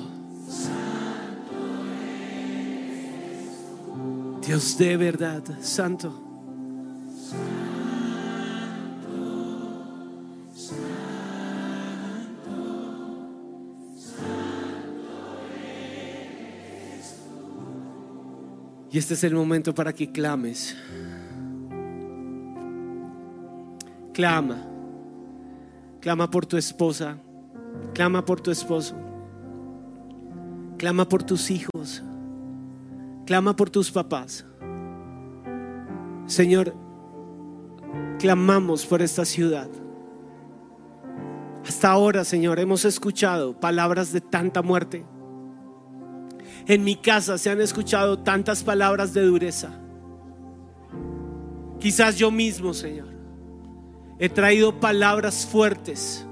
Dios 4.46 4.78
de 4.78 4.98
verdad, 4.98 5.44
Santo. 5.62 6.31
Y 18.92 18.98
este 18.98 19.14
es 19.14 19.24
el 19.24 19.34
momento 19.34 19.74
para 19.74 19.94
que 19.94 20.12
clames. 20.12 20.76
Clama. 24.14 24.68
Clama 26.02 26.30
por 26.30 26.46
tu 26.46 26.58
esposa. 26.58 27.18
Clama 27.94 28.26
por 28.26 28.42
tu 28.42 28.52
esposo. 28.52 28.96
Clama 30.78 31.08
por 31.08 31.24
tus 31.24 31.50
hijos. 31.50 32.04
Clama 33.26 33.56
por 33.56 33.70
tus 33.70 33.90
papás. 33.92 34.46
Señor, 36.26 36.76
clamamos 38.20 38.86
por 38.86 39.02
esta 39.02 39.24
ciudad. 39.24 39.70
Hasta 41.66 41.92
ahora, 41.92 42.26
Señor, 42.26 42.60
hemos 42.60 42.84
escuchado 42.84 43.58
palabras 43.58 44.12
de 44.12 44.20
tanta 44.20 44.62
muerte. 44.62 45.06
En 46.72 46.86
mi 46.86 46.96
casa 46.96 47.38
se 47.38 47.50
han 47.50 47.60
escuchado 47.60 48.20
tantas 48.20 48.64
palabras 48.64 49.14
de 49.14 49.24
dureza. 49.24 49.78
Quizás 51.82 52.16
yo 52.16 52.32
mismo, 52.32 52.74
Señor, 52.74 53.10
he 54.18 54.30
traído 54.30 54.80
palabras 54.80 55.46
fuertes 55.46 56.26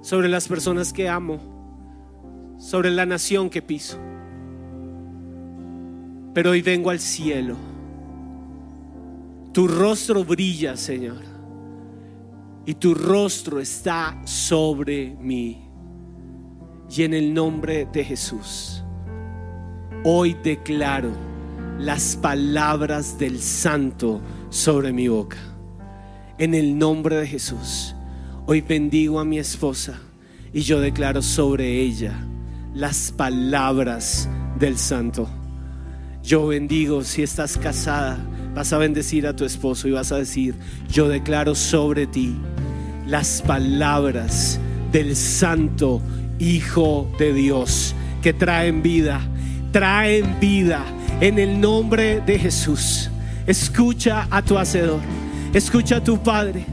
sobre 0.00 0.28
las 0.28 0.48
personas 0.48 0.92
que 0.92 1.08
amo, 1.08 2.56
sobre 2.58 2.90
la 2.90 3.06
nación 3.06 3.48
que 3.48 3.62
piso. 3.62 3.96
Pero 6.34 6.50
hoy 6.50 6.62
vengo 6.62 6.90
al 6.90 6.98
cielo. 6.98 7.54
Tu 9.52 9.68
rostro 9.68 10.24
brilla, 10.24 10.76
Señor. 10.76 11.22
Y 12.66 12.74
tu 12.74 12.92
rostro 12.92 13.60
está 13.60 14.20
sobre 14.24 15.14
mí. 15.20 15.62
Y 16.90 17.04
en 17.04 17.14
el 17.14 17.32
nombre 17.32 17.86
de 17.92 18.02
Jesús 18.02 18.79
hoy 20.04 20.34
declaro 20.42 21.10
las 21.78 22.16
palabras 22.16 23.18
del 23.18 23.40
santo 23.40 24.20
sobre 24.48 24.92
mi 24.92 25.08
boca. 25.08 25.36
En 26.38 26.54
el 26.54 26.78
nombre 26.78 27.16
de 27.16 27.26
Jesús, 27.26 27.94
hoy 28.46 28.62
bendigo 28.62 29.20
a 29.20 29.24
mi 29.24 29.38
esposa 29.38 30.00
y 30.52 30.62
yo 30.62 30.80
declaro 30.80 31.20
sobre 31.22 31.80
ella 31.80 32.14
las 32.74 33.12
palabras 33.12 34.28
del 34.58 34.78
santo. 34.78 35.28
Yo 36.22 36.46
bendigo 36.46 37.04
si 37.04 37.22
estás 37.22 37.58
casada, 37.58 38.18
vas 38.54 38.72
a 38.72 38.78
bendecir 38.78 39.26
a 39.26 39.36
tu 39.36 39.44
esposo 39.44 39.86
y 39.86 39.92
vas 39.92 40.12
a 40.12 40.16
decir, 40.16 40.54
yo 40.90 41.08
declaro 41.08 41.54
sobre 41.54 42.06
ti 42.06 42.34
las 43.06 43.42
palabras 43.42 44.58
del 44.92 45.14
santo 45.16 46.00
Hijo 46.38 47.10
de 47.18 47.34
Dios 47.34 47.94
que 48.22 48.32
traen 48.32 48.82
vida 48.82 49.20
traen 49.72 50.38
vida 50.40 50.84
en 51.20 51.38
el 51.38 51.60
nombre 51.60 52.20
de 52.20 52.38
Jesús. 52.38 53.10
Escucha 53.46 54.26
a 54.30 54.42
tu 54.42 54.58
hacedor, 54.58 55.00
escucha 55.52 55.96
a 55.96 56.04
tu 56.04 56.22
padre. 56.22 56.64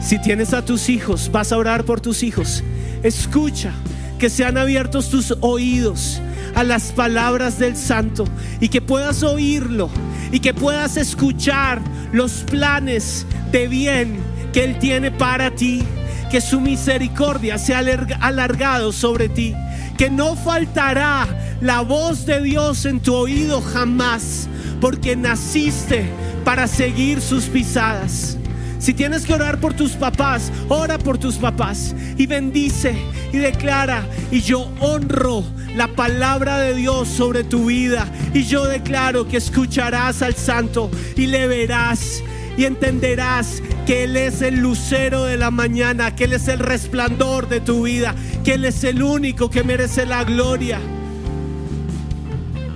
Si 0.00 0.20
tienes 0.20 0.52
a 0.52 0.64
tus 0.64 0.88
hijos, 0.88 1.30
vas 1.30 1.52
a 1.52 1.58
orar 1.58 1.84
por 1.84 2.00
tus 2.00 2.22
hijos. 2.22 2.62
Escucha 3.02 3.72
que 4.18 4.30
sean 4.30 4.56
abiertos 4.56 5.08
tus 5.08 5.36
oídos 5.40 6.20
a 6.54 6.64
las 6.64 6.92
palabras 6.92 7.58
del 7.58 7.76
santo 7.76 8.24
y 8.60 8.68
que 8.68 8.80
puedas 8.80 9.22
oírlo 9.22 9.90
y 10.30 10.40
que 10.40 10.54
puedas 10.54 10.96
escuchar 10.96 11.80
los 12.12 12.44
planes 12.44 13.26
de 13.50 13.68
bien 13.68 14.18
que 14.52 14.64
Él 14.64 14.78
tiene 14.78 15.10
para 15.10 15.50
ti. 15.52 15.82
Que 16.30 16.40
su 16.40 16.60
misericordia 16.60 17.58
sea 17.58 17.82
alargado 18.20 18.90
sobre 18.90 19.28
ti. 19.28 19.54
Que 19.98 20.08
no 20.08 20.34
faltará 20.34 21.28
la 21.62 21.80
voz 21.80 22.26
de 22.26 22.42
Dios 22.42 22.84
en 22.86 23.00
tu 23.00 23.14
oído 23.14 23.60
jamás, 23.60 24.48
porque 24.80 25.14
naciste 25.14 26.04
para 26.44 26.66
seguir 26.66 27.20
sus 27.20 27.44
pisadas. 27.44 28.36
Si 28.80 28.92
tienes 28.92 29.24
que 29.24 29.32
orar 29.32 29.60
por 29.60 29.72
tus 29.72 29.92
papás, 29.92 30.50
ora 30.68 30.98
por 30.98 31.18
tus 31.18 31.36
papás 31.36 31.94
y 32.18 32.26
bendice 32.26 32.96
y 33.32 33.38
declara. 33.38 34.04
Y 34.32 34.40
yo 34.40 34.68
honro 34.80 35.44
la 35.76 35.86
palabra 35.86 36.58
de 36.58 36.74
Dios 36.74 37.06
sobre 37.06 37.44
tu 37.44 37.66
vida. 37.66 38.08
Y 38.34 38.42
yo 38.42 38.66
declaro 38.66 39.28
que 39.28 39.36
escucharás 39.36 40.20
al 40.22 40.34
santo 40.34 40.90
y 41.16 41.28
le 41.28 41.46
verás 41.46 42.24
y 42.58 42.64
entenderás 42.64 43.62
que 43.86 44.02
Él 44.02 44.16
es 44.16 44.42
el 44.42 44.56
lucero 44.56 45.26
de 45.26 45.36
la 45.36 45.52
mañana, 45.52 46.16
que 46.16 46.24
Él 46.24 46.32
es 46.32 46.48
el 46.48 46.58
resplandor 46.58 47.48
de 47.48 47.60
tu 47.60 47.84
vida, 47.84 48.16
que 48.42 48.54
Él 48.54 48.64
es 48.64 48.82
el 48.82 49.00
único 49.00 49.48
que 49.48 49.62
merece 49.62 50.06
la 50.06 50.24
gloria. 50.24 50.80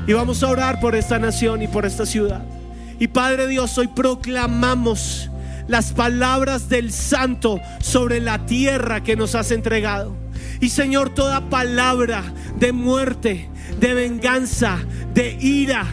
Y 0.07 0.13
vamos 0.13 0.43
a 0.43 0.49
orar 0.49 0.79
por 0.79 0.95
esta 0.95 1.19
nación 1.19 1.63
y 1.63 1.69
por 1.69 1.85
esta 1.85 2.07
ciudad. 2.07 2.43
Y 2.99 3.09
Padre 3.09 3.49
Dios, 3.49 3.77
hoy 3.77 3.89
proclamamos 3.89 5.31
las 5.67 5.93
palabras 5.93 6.69
del 6.69 6.93
Santo 6.93 7.61
sobre 7.81 8.21
la 8.21 8.47
tierra 8.47 9.03
que 9.03 9.17
nos 9.17 9.35
has 9.35 9.51
entregado. 9.51 10.17
Y 10.61 10.69
Señor, 10.69 11.11
toda 11.11 11.51
palabra 11.51 12.23
de 12.59 12.73
muerte, 12.73 13.51
de 13.81 13.95
venganza, 13.95 14.79
de 15.13 15.37
ira, 15.41 15.87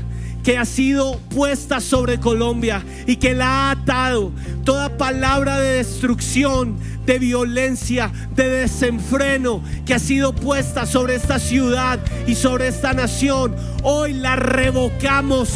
que 0.44 0.58
ha 0.58 0.66
sido 0.66 1.18
puesta 1.30 1.80
sobre 1.80 2.20
Colombia 2.20 2.84
y 3.08 3.16
que 3.16 3.34
la 3.34 3.48
ha 3.48 3.72
atado. 3.72 4.32
Toda 4.66 4.98
palabra 4.98 5.60
de 5.60 5.78
destrucción, 5.78 6.78
de 7.06 7.20
violencia, 7.20 8.12
de 8.36 8.50
desenfreno 8.50 9.64
que 9.86 9.94
ha 9.94 10.00
sido 10.00 10.34
puesta 10.34 10.86
sobre 10.86 11.16
esta 11.16 11.40
ciudad 11.40 12.00
y 12.28 12.36
sobre 12.36 12.68
esta 12.68 12.94
nación, 12.94 13.56
hoy 13.84 14.14
la 14.14 14.36
revocamos 14.36 15.50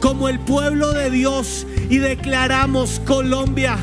como 0.00 0.28
el 0.28 0.38
pueblo 0.40 0.92
de 0.92 1.10
Dios 1.10 1.66
y 1.90 1.98
declaramos 1.98 3.00
Colombia, 3.06 3.78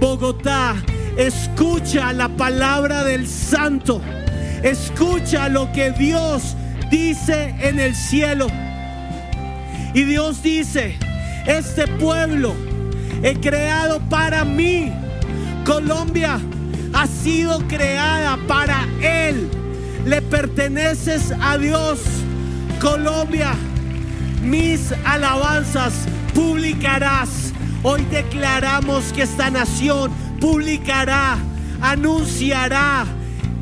Bogotá, 0.00 0.76
escucha 1.16 2.12
la 2.12 2.28
palabra 2.28 3.04
del 3.04 3.26
santo, 3.26 4.00
escucha 4.62 5.48
lo 5.48 5.70
que 5.72 5.90
Dios 5.92 6.56
dice 6.90 7.54
en 7.60 7.80
el 7.80 7.94
cielo. 7.94 8.48
Y 9.94 10.04
Dios 10.04 10.42
dice, 10.42 10.96
este 11.46 11.86
pueblo 11.86 12.54
he 13.22 13.34
creado 13.40 14.00
para 14.08 14.44
mí. 14.44 14.92
Colombia 15.64 16.38
ha 16.92 17.06
sido 17.06 17.58
creada 17.68 18.38
para 18.46 18.86
Él. 19.00 19.48
Le 20.04 20.22
perteneces 20.22 21.32
a 21.40 21.56
Dios. 21.56 22.00
Colombia, 22.80 23.54
mis 24.42 24.92
alabanzas 25.04 26.06
publicarás. 26.34 27.52
Hoy 27.82 28.04
declaramos 28.10 29.12
que 29.12 29.22
esta 29.22 29.50
nación 29.50 30.10
publicará, 30.40 31.38
anunciará 31.80 33.06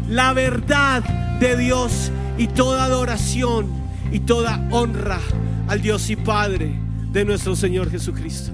la 0.09 0.33
verdad 0.33 1.03
de 1.39 1.57
Dios 1.57 2.11
y 2.37 2.49
toda 2.49 2.85
adoración 2.85 3.66
y 4.11 4.20
toda 4.20 4.61
honra 4.70 5.20
al 5.69 5.83
Dios 5.83 6.11
y 6.11 6.17
Padre 6.17 6.79
de 7.12 7.25
nuestro 7.25 7.57
Señor 7.57 7.91
Jesucristo. 7.91 8.53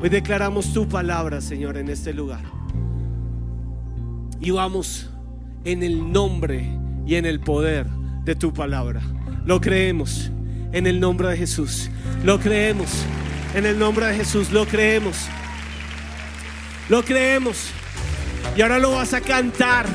Hoy 0.00 0.08
declaramos 0.08 0.72
tu 0.72 0.88
palabra, 0.88 1.40
Señor, 1.40 1.76
en 1.76 1.88
este 1.88 2.12
lugar. 2.12 2.42
Y 4.40 4.50
vamos 4.50 5.10
en 5.64 5.82
el 5.82 6.10
nombre 6.10 6.76
y 7.06 7.16
en 7.16 7.26
el 7.26 7.40
poder 7.40 7.86
de 8.24 8.34
tu 8.34 8.52
palabra. 8.52 9.02
Lo 9.44 9.60
creemos 9.60 10.30
en 10.72 10.86
el 10.86 10.98
nombre 10.98 11.28
de 11.28 11.36
Jesús. 11.36 11.90
Lo 12.24 12.40
creemos 12.40 12.88
en 13.54 13.66
el 13.66 13.78
nombre 13.78 14.06
de 14.06 14.14
Jesús. 14.14 14.50
Lo 14.50 14.66
creemos. 14.66 15.16
Lo 16.88 17.04
creemos. 17.04 17.68
Y 18.56 18.62
ahora 18.62 18.78
lo 18.78 18.92
vas 18.92 19.12
a 19.14 19.20
cantar 19.20 19.86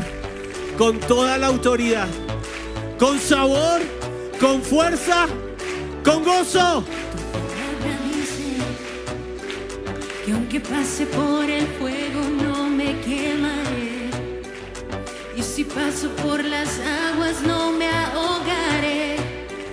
con 0.77 0.99
toda 0.99 1.37
la 1.37 1.47
autoridad, 1.47 2.07
con 2.99 3.19
sabor, 3.19 3.81
con 4.39 4.61
fuerza 4.61 5.27
con 6.07 6.23
gozo. 6.23 6.83
dice 8.05 8.55
que 10.25 10.31
aunque 10.31 10.59
pase 10.61 11.05
por 11.07 11.43
el 11.49 11.67
fuego 11.79 12.21
no 12.43 12.69
me 12.69 12.97
quemaré. 13.01 14.09
Y 15.35 15.41
Si 15.43 15.63
paso 15.65 16.09
por 16.23 16.43
las 16.43 16.79
aguas 17.09 17.41
no 17.45 17.71
me 17.73 17.89
ahogaré. 17.89 19.17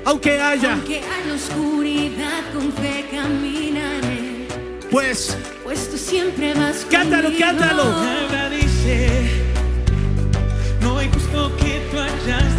Aunque 0.04 0.40
haya, 0.40 0.72
Aunque 0.72 0.98
haya 0.98 1.34
oscuridad, 1.34 2.42
con 2.52 2.72
fe 2.72 3.06
caminaré. 3.12 4.48
pues, 4.90 5.36
Pues 5.62 5.88
tú 5.90 5.96
siempre 5.96 6.52
vas 6.54 6.84
Cántalo, 6.90 7.28
conmigo. 7.28 7.44
cántalo. 7.46 7.82
Palabra 7.84 8.50
dice, 8.50 9.30
no 10.82 10.98
hay 10.98 11.08
justo 11.10 11.52
que 11.56 11.80
tú 11.90 11.98
hayas 11.98 12.53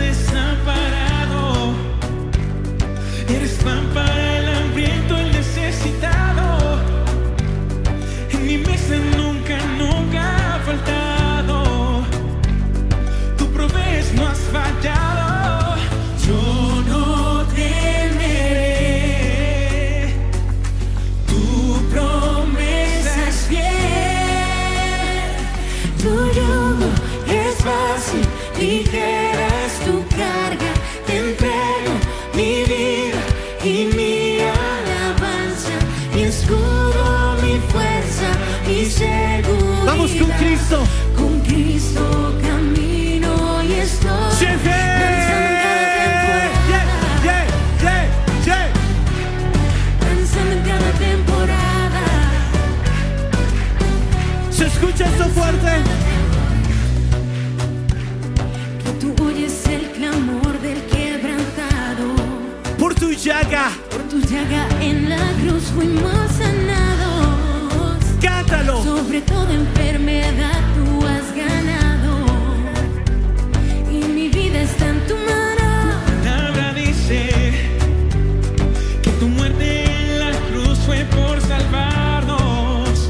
llaga, 63.49 63.69
Por 63.91 64.01
tu 64.03 64.19
llaga 64.21 64.67
en 64.81 65.09
la 65.09 65.17
cruz 65.41 65.63
fuimos 65.75 66.31
sanados. 66.37 68.03
cántalo. 68.21 68.83
Sobre 68.83 69.21
toda 69.21 69.53
enfermedad 69.53 70.59
tú 70.75 71.05
has 71.05 71.35
ganado. 71.35 72.25
Y 73.91 74.03
mi 74.13 74.29
vida 74.29 74.61
está 74.61 74.89
en 74.89 74.99
tu 75.07 75.15
mano. 75.15 75.95
palabra 76.23 76.73
dice 76.73 77.29
que 79.03 79.09
tu 79.11 79.27
muerte 79.27 79.83
en 79.85 80.19
la 80.19 80.31
cruz 80.49 80.79
fue 80.79 81.05
por 81.05 81.39
salvarnos, 81.41 83.09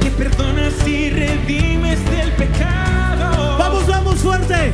que 0.00 0.10
perdonas 0.10 0.74
y 0.86 1.10
redimes 1.10 1.98
del 2.10 2.30
pecado. 2.32 3.58
Vamos, 3.58 3.86
vamos 3.86 4.16
fuerte. 4.20 4.72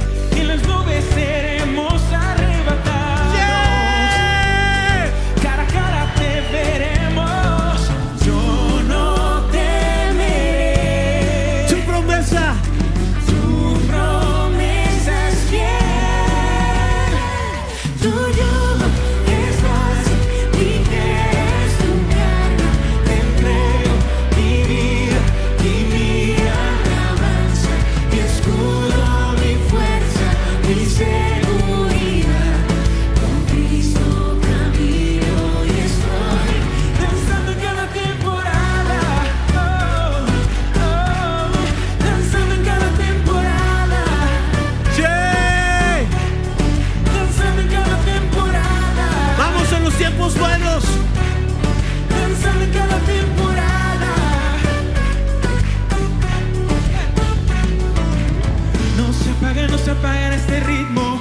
Se 59.90 59.96
apaga 59.98 60.34
este 60.36 60.60
ritmo. 60.60 61.20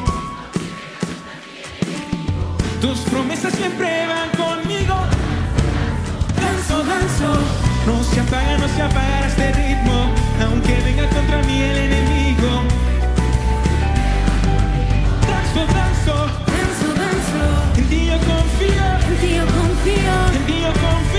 Tus 2.80 3.00
promesas 3.12 3.54
siempre 3.54 4.06
van 4.08 4.30
conmigo. 4.44 4.96
Danzo, 6.40 6.78
danzo. 6.84 7.32
No 7.88 8.04
se 8.04 8.20
apaga, 8.20 8.58
no 8.60 8.68
se 8.68 8.82
apaga 8.82 9.28
este 9.28 9.52
ritmo. 9.54 10.14
Aunque 10.44 10.74
venga 10.86 11.08
contra 11.10 11.42
mí 11.48 11.62
el 11.62 11.78
enemigo. 11.78 12.50
Danzo, 15.30 15.62
danzo. 15.78 16.16
Danzo, 16.54 16.88
danzo. 17.02 17.44
En 17.78 17.90
ti 17.90 18.06
yo 18.06 18.18
confío. 18.32 18.86
En 19.10 19.16
ti 19.22 19.30
yo 19.38 19.46
confío. 19.46 20.16
En 20.38 20.46
ti 20.46 20.62
yo 20.62 20.72
confío. 20.86 21.19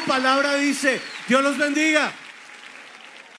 Palabra 0.00 0.56
dice, 0.56 1.00
Dios 1.26 1.42
los 1.42 1.58
bendiga. 1.58 2.12